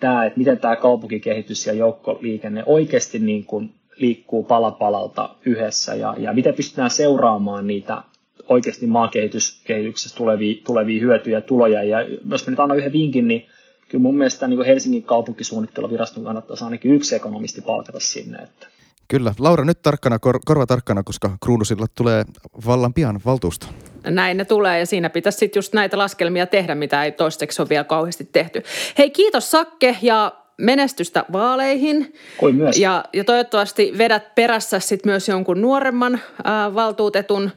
[0.00, 6.32] tämä, että miten tämä kaupunkikehitys ja joukkoliikenne oikeasti niin kuin liikkuu palapalalta yhdessä, ja, ja
[6.32, 8.02] miten pystytään seuraamaan niitä
[8.48, 11.82] oikeasti maakehityksessä tulevia, tulevia hyötyjä ja tuloja.
[11.82, 13.46] Ja jos mä nyt annan yhden vinkin, niin
[13.88, 18.38] kyllä mun mielestä niin Helsingin kaupunkisuunnitteluviraston kannattaisi ainakin yksi ekonomisti palkata sinne.
[18.38, 18.66] Että
[19.10, 19.34] Kyllä.
[19.38, 22.24] Laura, nyt tarkkana, kor, korva tarkkana, koska Kruunusilla tulee
[22.66, 23.66] vallan pian valtuusto.
[24.04, 27.68] Näin ne tulee ja siinä pitäisi sitten just näitä laskelmia tehdä, mitä ei toistaiseksi ole
[27.68, 28.62] vielä kauheasti tehty.
[28.98, 32.14] Hei, kiitos Sakke ja menestystä vaaleihin.
[32.38, 32.78] Kuin myös.
[32.78, 37.50] Ja, ja toivottavasti vedät perässä sitten myös jonkun nuoremman ää, valtuutetun.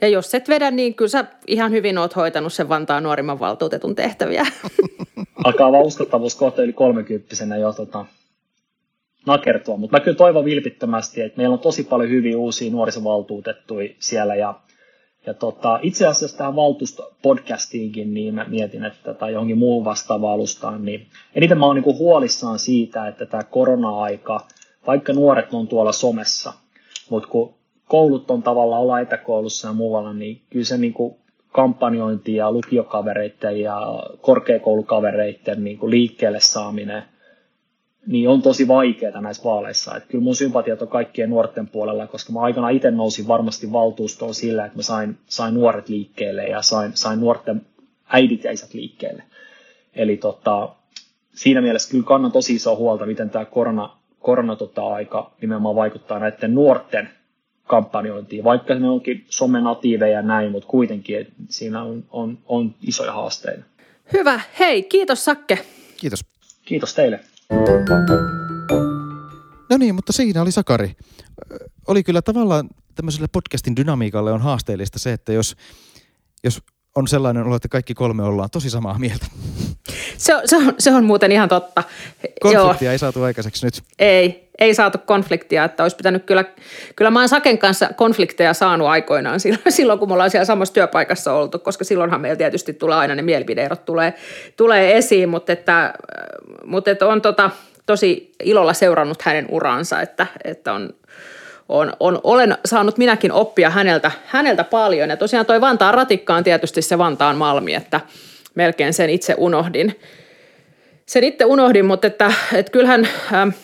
[0.00, 3.94] Ja jos et vedä, niin kyllä sä ihan hyvin oot hoitanut sen Vantaan nuorimman valtuutetun
[3.94, 4.46] tehtäviä.
[5.44, 8.04] Alkaa vaan uskottavuus kohta yli kolmekymppisenä jo tota,
[9.26, 14.34] nakertua, mutta mä kyllä toivon vilpittömästi, että meillä on tosi paljon hyviä uusia nuorisovaltuutettuja siellä
[14.34, 14.54] ja,
[15.26, 20.84] ja tota, itse asiassa tähän valtuustopodcastiinkin niin mä mietin, että tai johonkin muuhun vastaavaan alustaan,
[20.84, 24.40] niin eniten mä oon niin huolissaan siitä, että tämä korona-aika,
[24.86, 26.52] vaikka nuoret on tuolla somessa,
[27.10, 27.54] mutta kun
[27.88, 31.16] koulut on tavallaan olla etäkoulussa ja muualla, niin kyllä se niin kuin
[31.52, 33.80] kampanjointi ja lukiokavereiden ja
[34.20, 37.02] korkeakoulukavereiden niin kuin liikkeelle saaminen–
[38.06, 39.96] niin on tosi vaikeaa näissä vaaleissa.
[39.96, 44.34] Että kyllä mun sympatiat on kaikkien nuorten puolella, koska mä aikana itse nousin varmasti valtuustoon
[44.34, 47.66] sillä, että mä sain, sain nuoret liikkeelle ja sain, sain nuorten
[48.08, 49.22] äidit ja isät liikkeelle.
[49.94, 50.68] Eli tota,
[51.34, 56.18] siinä mielessä kyllä kannan tosi isoa huolta, miten tämä korona, korona tota, aika nimenomaan vaikuttaa
[56.18, 57.10] näiden nuorten
[57.66, 63.12] kampanjointiin, vaikka ne onkin somenatiiveja ja näin, mutta kuitenkin että siinä on, on, on isoja
[63.12, 63.64] haasteita.
[64.12, 64.40] Hyvä.
[64.58, 65.58] Hei, kiitos Sakke.
[65.96, 66.24] Kiitos.
[66.64, 67.20] Kiitos teille.
[69.70, 70.96] No niin, mutta siinä oli Sakari.
[71.86, 75.56] Oli kyllä tavallaan tämmöiselle podcastin dynamiikalle on haasteellista se, että jos,
[76.44, 76.62] jos
[76.94, 79.26] on sellainen olo, että kaikki kolme ollaan tosi samaa mieltä.
[80.16, 81.82] Se on, se on, se on muuten ihan totta.
[82.40, 82.92] Konfliktia Joo.
[82.92, 83.82] ei saatu aikaiseksi nyt.
[83.98, 86.44] Ei, ei saatu konfliktia, että olisi pitänyt kyllä,
[86.96, 90.74] kyllä mä oon Saken kanssa konflikteja saanut aikoinaan silloin, silloin, kun me ollaan siellä samassa
[90.74, 94.14] työpaikassa oltu, koska silloinhan meillä tietysti tulee aina ne mielipideerot tulee,
[94.56, 95.94] tulee esiin, mutta että,
[96.64, 97.50] mutta että on tota,
[97.86, 100.90] tosi ilolla seurannut hänen uransa, että, että on,
[101.70, 105.10] on, on, olen saanut minäkin oppia häneltä, häneltä paljon.
[105.10, 108.00] Ja tosiaan toi Vantaan ratikka on tietysti se Vantaan malmi, että
[108.54, 110.00] melkein sen itse unohdin.
[111.06, 113.54] Sen itse unohdin, mutta että, että kyllähän äh,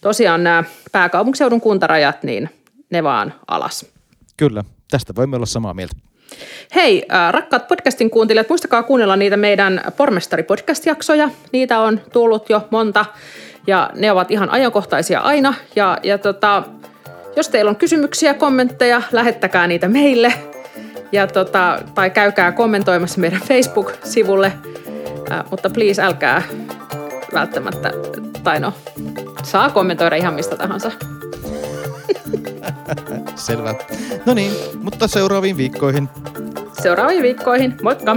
[0.00, 2.50] tosiaan nämä pääkaupunkiseudun kuntarajat, niin
[2.90, 3.86] ne vaan alas.
[4.36, 5.96] Kyllä, tästä voimme olla samaa mieltä.
[6.74, 11.30] Hei, äh, rakkaat podcastin kuuntelijat, muistakaa kuunnella niitä meidän Pormestari-podcast-jaksoja.
[11.52, 13.04] Niitä on tullut jo monta
[13.66, 15.54] ja ne ovat ihan ajankohtaisia aina.
[15.76, 16.62] Ja, ja tota,
[17.36, 20.32] jos teillä on kysymyksiä, kommentteja, lähettäkää niitä meille
[21.12, 24.52] ja tota, tai käykää kommentoimassa meidän Facebook-sivulle,
[25.32, 26.42] äh, mutta please älkää
[27.34, 27.92] välttämättä,
[28.44, 28.74] tai no,
[29.42, 30.92] saa kommentoida ihan mistä tahansa.
[33.34, 33.74] Selvä.
[34.26, 34.52] No niin,
[34.82, 36.08] mutta seuraaviin viikkoihin.
[36.82, 37.74] Seuraaviin viikkoihin.
[37.82, 38.16] Moikka!